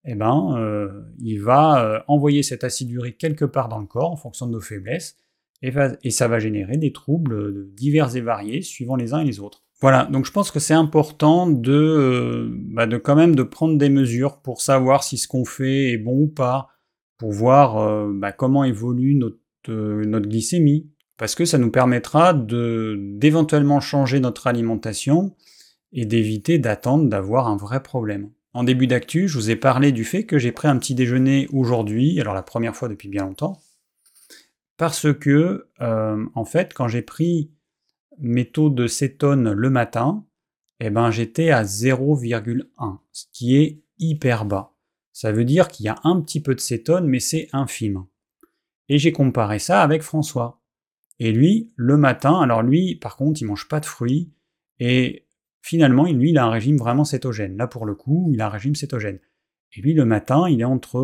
[0.04, 0.88] eh ben, euh,
[1.18, 4.52] il va euh, envoyer cet acide urique quelque part dans le corps en fonction de
[4.52, 5.16] nos faiblesses,
[5.62, 9.62] et, ça va générer des troubles divers et variés suivant les uns et les autres.
[9.80, 13.78] Voilà, donc je pense que c'est important de, euh, bah, de quand même de prendre
[13.78, 16.68] des mesures pour savoir si ce qu'on fait est bon ou pas,
[17.16, 24.46] pour voir bah, comment évolue notre glycémie, parce que ça nous permettra d'éventuellement changer notre
[24.46, 25.34] alimentation
[25.92, 28.30] et d'éviter d'attendre d'avoir un vrai problème.
[28.54, 31.48] En début d'actu, je vous ai parlé du fait que j'ai pris un petit déjeuner
[31.52, 33.60] aujourd'hui, alors la première fois depuis bien longtemps,
[34.76, 37.50] parce que, euh, en fait, quand j'ai pris
[38.18, 40.24] mes taux de cétone le matin,
[40.78, 44.72] eh ben, j'étais à 0,1, ce qui est hyper bas.
[45.12, 48.06] Ça veut dire qu'il y a un petit peu de cétone, mais c'est infime.
[48.88, 50.60] Et j'ai comparé ça avec François.
[51.18, 54.30] Et lui, le matin, alors lui, par contre, il mange pas de fruits,
[54.78, 55.26] et
[55.64, 57.56] Finalement, lui, il a un régime vraiment cétogène.
[57.56, 59.18] Là, pour le coup, il a un régime cétogène.
[59.74, 60.98] Et lui, le matin, il est entre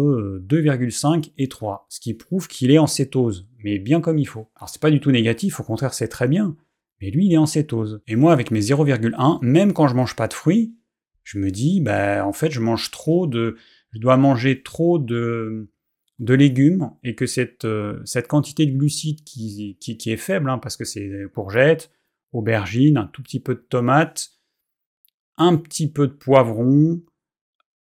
[0.47, 4.27] 2,5 euh, et 3, ce qui prouve qu'il est en cétose, mais bien comme il
[4.27, 4.51] faut.
[4.57, 6.59] Alors, c'est pas du tout négatif, au contraire, c'est très bien.
[7.01, 8.03] Mais lui, il est en cétose.
[8.07, 10.77] Et moi, avec mes 0,1, même quand je mange pas de fruits,
[11.25, 13.57] je me dis, bah, en fait, je mange trop de.
[13.93, 15.71] Je dois manger trop de,
[16.19, 20.59] de légumes et que cette, euh, cette quantité de glucides qui, qui, est faible, hein,
[20.59, 21.91] parce que c'est courgettes,
[22.33, 24.39] aubergines, un tout petit peu de tomates,
[25.41, 27.03] un petit peu de poivron,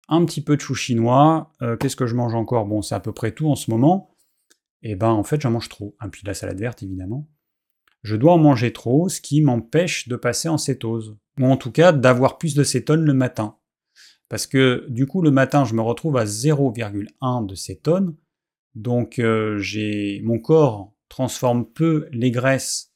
[0.08, 1.52] un petit peu de chou chinois.
[1.60, 2.64] Euh, qu'est-ce que je mange encore?
[2.64, 4.14] Bon, c'est à peu près tout en ce moment.
[4.82, 5.96] Et eh ben en fait, j'en mange trop.
[6.02, 7.28] Et puis la salade verte, évidemment.
[8.04, 11.18] Je dois en manger trop, ce qui m'empêche de passer en cétose.
[11.40, 13.56] Ou en tout cas, d'avoir plus de cétone le matin.
[14.28, 18.16] Parce que du coup, le matin, je me retrouve à 0,1 de cétone.
[18.76, 22.92] Donc, euh, j'ai mon corps transforme peu les graisses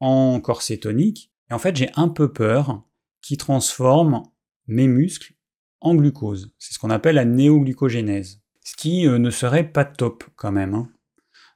[0.00, 1.32] en corps cétonique.
[1.50, 2.85] Et en fait, j'ai un peu peur
[3.26, 4.22] qui transforme
[4.68, 5.34] mes muscles
[5.80, 6.52] en glucose.
[6.58, 8.40] C'est ce qu'on appelle la néoglucogénèse.
[8.62, 10.74] Ce qui euh, ne serait pas top quand même.
[10.74, 10.88] Hein.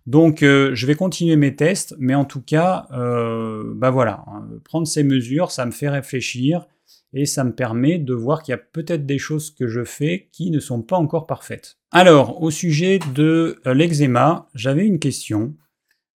[0.04, 4.48] Donc euh, je vais continuer mes tests, mais en tout cas, euh, bah voilà, hein,
[4.64, 6.66] prendre ces mesures, ça me fait réfléchir
[7.12, 10.28] et ça me permet de voir qu'il y a peut-être des choses que je fais
[10.32, 11.78] qui ne sont pas encore parfaites.
[11.92, 15.54] Alors, au sujet de l'eczéma, j'avais une question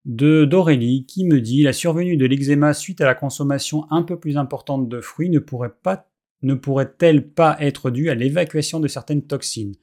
[0.06, 4.20] de d'Aurélie qui me dit la survenue de l'eczéma suite à la consommation un peu
[4.20, 6.08] plus importante de fruits ne pourrait pas
[6.42, 9.76] ne pourrait-elle pas être due à l'évacuation de certaines toxines?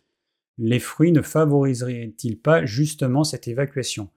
[0.58, 4.10] Les fruits ne favoriseraient-ils pas justement cette évacuation?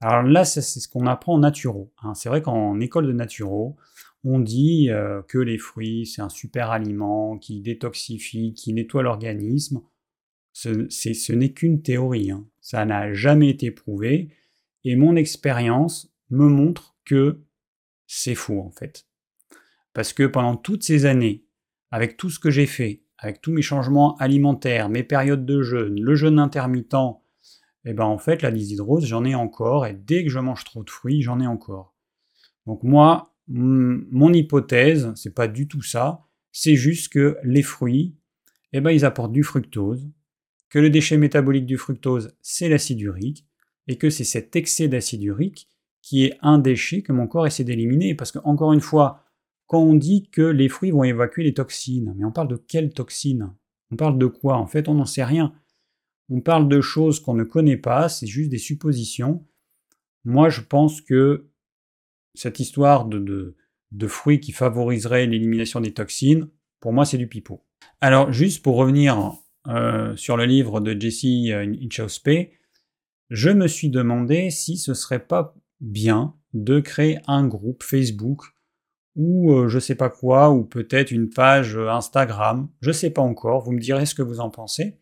[0.00, 1.92] Alors là, c'est ce qu'on apprend en naturo.
[2.02, 2.14] Hein.
[2.14, 3.76] C'est vrai qu'en école de naturo,
[4.24, 9.80] on dit euh, que les fruits, c'est un super aliment qui détoxifie, qui nettoie l'organisme.
[10.54, 12.46] Ce, n'est qu'une théorie, hein.
[12.60, 14.28] ça n'a jamais été prouvé,
[14.84, 17.42] et mon expérience me montre que
[18.06, 19.06] c'est faux en fait.
[19.92, 21.44] Parce que pendant toutes ces années,
[21.90, 26.00] avec tout ce que j'ai fait, avec tous mes changements alimentaires, mes périodes de jeûne,
[26.00, 27.20] le jeûne intermittent,
[27.84, 30.82] eh ben en fait la dyshydrose j'en ai encore, et dès que je mange trop
[30.82, 31.94] de fruits, j'en ai encore.
[32.66, 38.16] Donc moi, mon hypothèse, c'est pas du tout ça, c'est juste que les fruits,
[38.72, 40.08] eh ben, ils apportent du fructose,
[40.68, 43.46] que le déchet métabolique du fructose, c'est l'acide urique,
[43.88, 45.68] et que c'est cet excès d'acide urique
[46.02, 48.14] qui est un déchet que mon corps essaie d'éliminer.
[48.14, 49.24] Parce que, encore une fois,
[49.66, 52.92] quand on dit que les fruits vont évacuer les toxines, mais on parle de quelles
[52.92, 53.54] toxines?
[53.90, 54.56] On parle de quoi?
[54.56, 55.54] En fait, on n'en sait rien.
[56.28, 59.46] On parle de choses qu'on ne connaît pas, c'est juste des suppositions.
[60.24, 61.48] Moi, je pense que
[62.34, 63.56] cette histoire de,
[64.06, 66.48] fruits qui favoriseraient l'élimination des toxines,
[66.80, 67.64] pour moi, c'est du pipeau.
[68.00, 69.32] Alors, juste pour revenir
[69.68, 71.52] euh, sur le livre de Jesse
[71.82, 72.52] Inchauspé,
[73.32, 78.44] je me suis demandé si ce serait pas bien de créer un groupe Facebook
[79.16, 83.62] ou euh, je sais pas quoi, ou peut-être une page Instagram, je sais pas encore,
[83.62, 85.00] vous me direz ce que vous en pensez,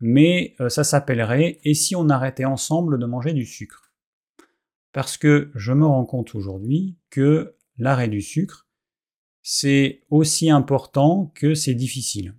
[0.00, 3.92] mais euh, ça s'appellerait Et si on arrêtait ensemble de manger du sucre?
[4.92, 8.66] Parce que je me rends compte aujourd'hui que l'arrêt du sucre,
[9.42, 12.34] c'est aussi important que c'est difficile.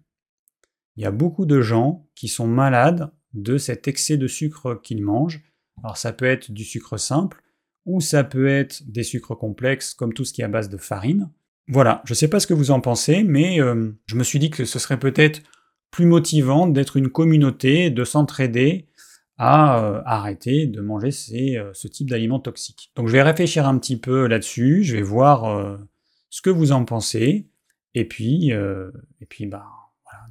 [0.97, 5.03] Il y a beaucoup de gens qui sont malades de cet excès de sucre qu'ils
[5.03, 5.43] mangent.
[5.83, 7.41] Alors ça peut être du sucre simple,
[7.85, 10.77] ou ça peut être des sucres complexes comme tout ce qui est à base de
[10.77, 11.29] farine.
[11.67, 14.39] Voilà, je ne sais pas ce que vous en pensez, mais euh, je me suis
[14.39, 15.41] dit que ce serait peut-être
[15.91, 18.87] plus motivant d'être une communauté, de s'entraider,
[19.37, 21.09] à euh, arrêter de manger
[21.57, 22.91] euh, ce type d'aliments toxiques.
[22.95, 25.79] Donc je vais réfléchir un petit peu là-dessus, je vais voir
[26.29, 27.49] ce que vous en pensez,
[27.93, 29.65] et puis, et puis bah,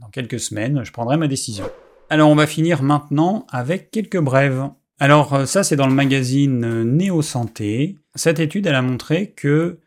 [0.01, 1.65] dans quelques semaines, je prendrai ma décision.
[2.11, 4.69] Alors on va finir maintenant avec quelques brèves.
[4.99, 7.97] Alors ça c'est dans le magazine Néo Santé.
[8.15, 9.81] Cette étude elle a montré que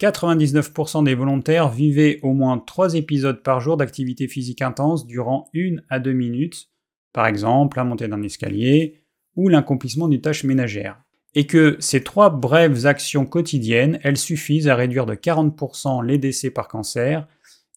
[0.00, 5.76] 99% des volontaires vivaient au moins 3 épisodes par jour d'activité physique intense durant 1
[5.90, 6.70] à 2 minutes
[7.12, 9.02] par exemple la montée d'un escalier
[9.36, 11.00] ou l'accomplissement d'une tâche ménagère.
[11.34, 16.50] Et que ces trois brèves actions quotidiennes, elles suffisent à réduire de 40% les décès
[16.50, 17.28] par cancer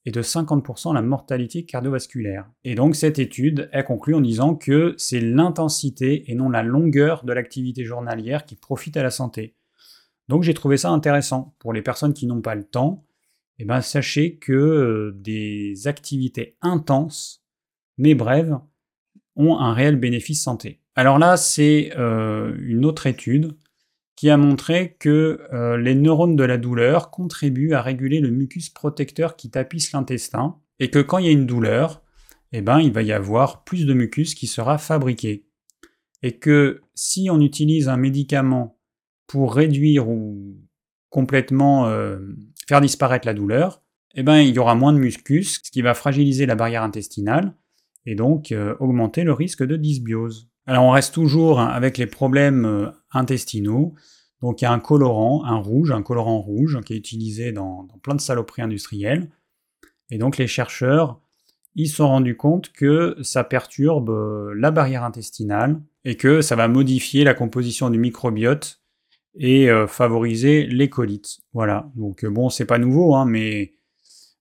[0.06, 2.50] et de 50% la mortalité cardiovasculaire.
[2.64, 7.24] Et donc cette étude, elle conclut en disant que c'est l'intensité et non la longueur
[7.24, 9.56] de l'activité journalière qui profite à la santé.
[10.28, 11.56] Donc j'ai trouvé ça intéressant.
[11.60, 13.06] Pour les personnes qui n'ont pas le temps,
[13.60, 17.44] eh ben, sachez que euh, des activités intenses,
[17.98, 18.58] mais brèves,
[19.36, 20.82] ont un réel bénéfice santé.
[20.96, 23.56] Alors là, c'est euh, une autre étude
[24.22, 28.70] qui a montré que euh, les neurones de la douleur contribuent à réguler le mucus
[28.70, 32.04] protecteur qui tapisse l'intestin, et que quand il y a une douleur,
[32.52, 35.48] eh ben, il va y avoir plus de mucus qui sera fabriqué.
[36.22, 38.78] Et que si on utilise un médicament
[39.26, 40.56] pour réduire ou
[41.10, 42.20] complètement euh,
[42.68, 43.82] faire disparaître la douleur,
[44.14, 47.56] eh ben, il y aura moins de mucus, ce qui va fragiliser la barrière intestinale,
[48.06, 50.48] et donc euh, augmenter le risque de dysbiose.
[50.68, 53.96] Alors on reste toujours avec les problèmes intestinaux.
[54.42, 57.88] Donc il y a un colorant, un rouge, un colorant rouge qui est utilisé dans,
[58.02, 59.30] plein de saloperies industrielles.
[60.10, 61.20] Et donc les chercheurs,
[61.76, 66.68] ils sont rendus compte que ça perturbe euh, la barrière intestinale et que ça va
[66.68, 68.82] modifier la composition du microbiote
[69.36, 71.40] et favoriser les colites.
[71.54, 71.90] Voilà.
[71.96, 73.76] Donc bon, c'est pas nouveau, hein, mais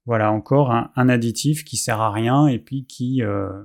[0.07, 3.63] voilà, encore un, additif qui sert à rien et puis qui, euh,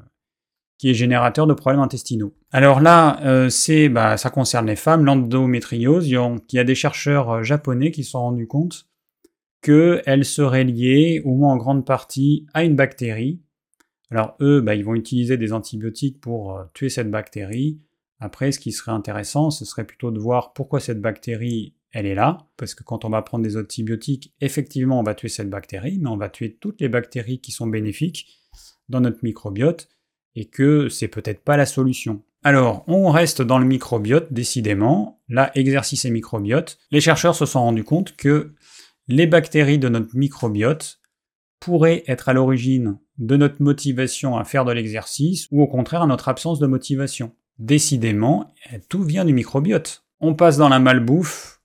[0.77, 2.35] qui est générateur de problèmes intestinaux.
[2.57, 6.07] Alors là, euh, c'est, bah, ça concerne les femmes, l'endométriose.
[6.07, 8.87] Il y a des chercheurs euh, japonais qui se sont rendus compte
[9.61, 13.41] qu'elle serait liée, au moins en grande partie, à une bactérie.
[14.09, 17.81] Alors eux, bah, ils vont utiliser des antibiotiques pour tuer cette bactérie.
[18.21, 22.15] Après, ce qui serait intéressant, ce serait plutôt de voir pourquoi cette bactérie elle est
[22.15, 25.99] là, parce que quand on va prendre des antibiotiques, effectivement, on va tuer cette bactérie,
[25.99, 28.39] mais on va tuer toutes les bactéries qui sont bénéfiques
[28.87, 29.89] dans notre microbiote,
[30.35, 32.23] et que c'est peut-être pas la solution.
[32.45, 35.19] Alors, on reste dans le microbiote, décidément.
[35.29, 36.77] Là, exercice et microbiote.
[36.91, 38.53] Les chercheurs se sont rendus compte que
[39.07, 40.99] les bactéries de notre microbiote
[41.59, 46.05] pourraient être à l'origine de notre motivation à faire de l'exercice ou au contraire à
[46.05, 47.33] notre absence de motivation.
[47.57, 48.53] Décidément,
[48.89, 50.05] tout vient du microbiote.
[50.19, 51.61] On passe dans la malbouffe,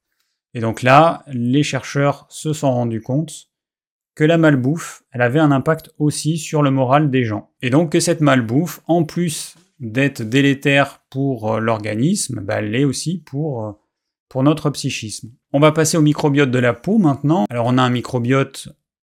[0.54, 3.50] et donc là, les chercheurs se sont rendus compte
[4.14, 7.50] que la malbouffe, elle avait un impact aussi sur le moral des gens.
[7.60, 13.18] Et donc que cette malbouffe, en plus d'être délétère pour euh, l'organisme, bah, l'est aussi
[13.18, 13.72] pour, euh,
[14.28, 15.32] pour notre psychisme.
[15.52, 17.46] On va passer au microbiote de la peau maintenant.
[17.50, 18.68] Alors on a un microbiote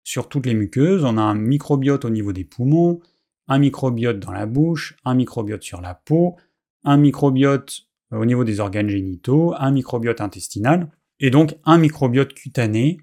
[0.02, 3.00] sur toutes les muqueuses, on a un microbiote au niveau des poumons,
[3.46, 6.36] un microbiote dans la bouche, un microbiote sur la peau,
[6.82, 10.90] un microbiote euh, au niveau des organes génitaux, un microbiote intestinal,
[11.20, 12.98] et donc un microbiote cutané.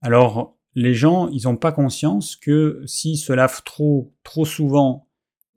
[0.00, 5.07] Alors, les gens, ils n'ont pas conscience que s'ils se lavent trop, trop souvent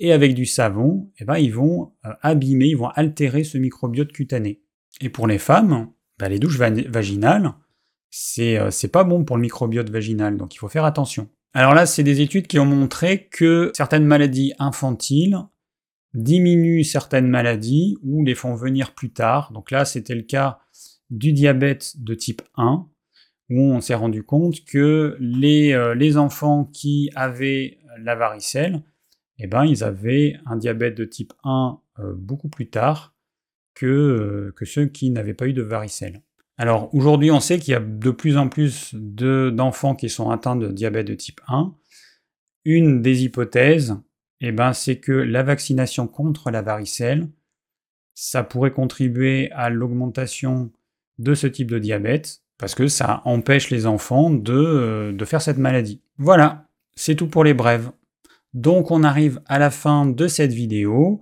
[0.01, 4.11] et avec du savon, eh ben, ils vont euh, abîmer, ils vont altérer ce microbiote
[4.11, 4.61] cutané.
[4.99, 7.53] Et pour les femmes, bah, les douches vaginales,
[8.09, 11.29] c'est euh, pas bon pour le microbiote vaginal, donc il faut faire attention.
[11.53, 15.37] Alors là, c'est des études qui ont montré que certaines maladies infantiles
[16.15, 19.51] diminuent certaines maladies ou les font venir plus tard.
[19.53, 20.59] Donc là, c'était le cas
[21.11, 22.87] du diabète de type 1,
[23.51, 28.81] où on s'est rendu compte que les, euh, les, enfants qui avaient la varicelle,
[29.43, 33.15] eh ben, ils avaient un diabète de type 1 euh, beaucoup plus tard
[33.73, 36.21] que, que ceux qui n'avaient pas eu de varicelle.
[36.57, 40.55] Alors aujourd'hui, on sait qu'il y a de plus en plus d'enfants qui sont atteints
[40.55, 41.73] de diabète de type 1.
[42.65, 43.97] Une des hypothèses,
[44.41, 47.27] eh ben, c'est que la vaccination contre la varicelle,
[48.13, 50.71] ça pourrait contribuer à l'augmentation
[51.17, 55.41] de ce type de diabète, parce que ça empêche les enfants de, euh, de faire
[55.41, 56.01] cette maladie.
[56.17, 57.91] Voilà, c'est tout pour les brèves.
[58.53, 61.21] Donc on arrive à la fin de cette vidéo.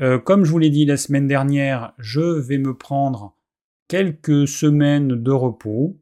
[0.00, 3.36] Euh, comme je vous l'ai dit la semaine dernière, je vais me prendre
[3.88, 6.00] quelques semaines de repos.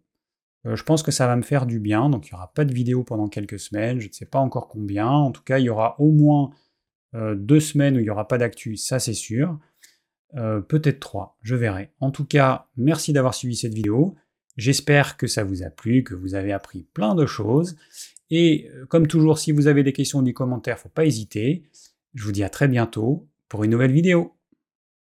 [0.66, 2.64] Euh, je pense que ça va me faire du bien, donc il n'y aura pas
[2.64, 5.08] de vidéo pendant quelques semaines, je ne sais pas encore combien.
[5.08, 6.50] En tout cas, il y aura au moins
[7.14, 9.58] euh, deux semaines où il n'y aura pas d'actu, ça c'est sûr.
[10.68, 11.90] Peut-être trois, je verrai.
[11.98, 14.14] En tout cas, merci d'avoir suivi cette vidéo.
[14.56, 17.76] J'espère que ça vous a plu, que vous avez appris plein de choses.
[18.30, 21.64] Et comme toujours, si vous avez des questions ou des commentaires, faut pas hésiter.
[22.14, 24.34] Je vous dis à très bientôt pour une nouvelle vidéo.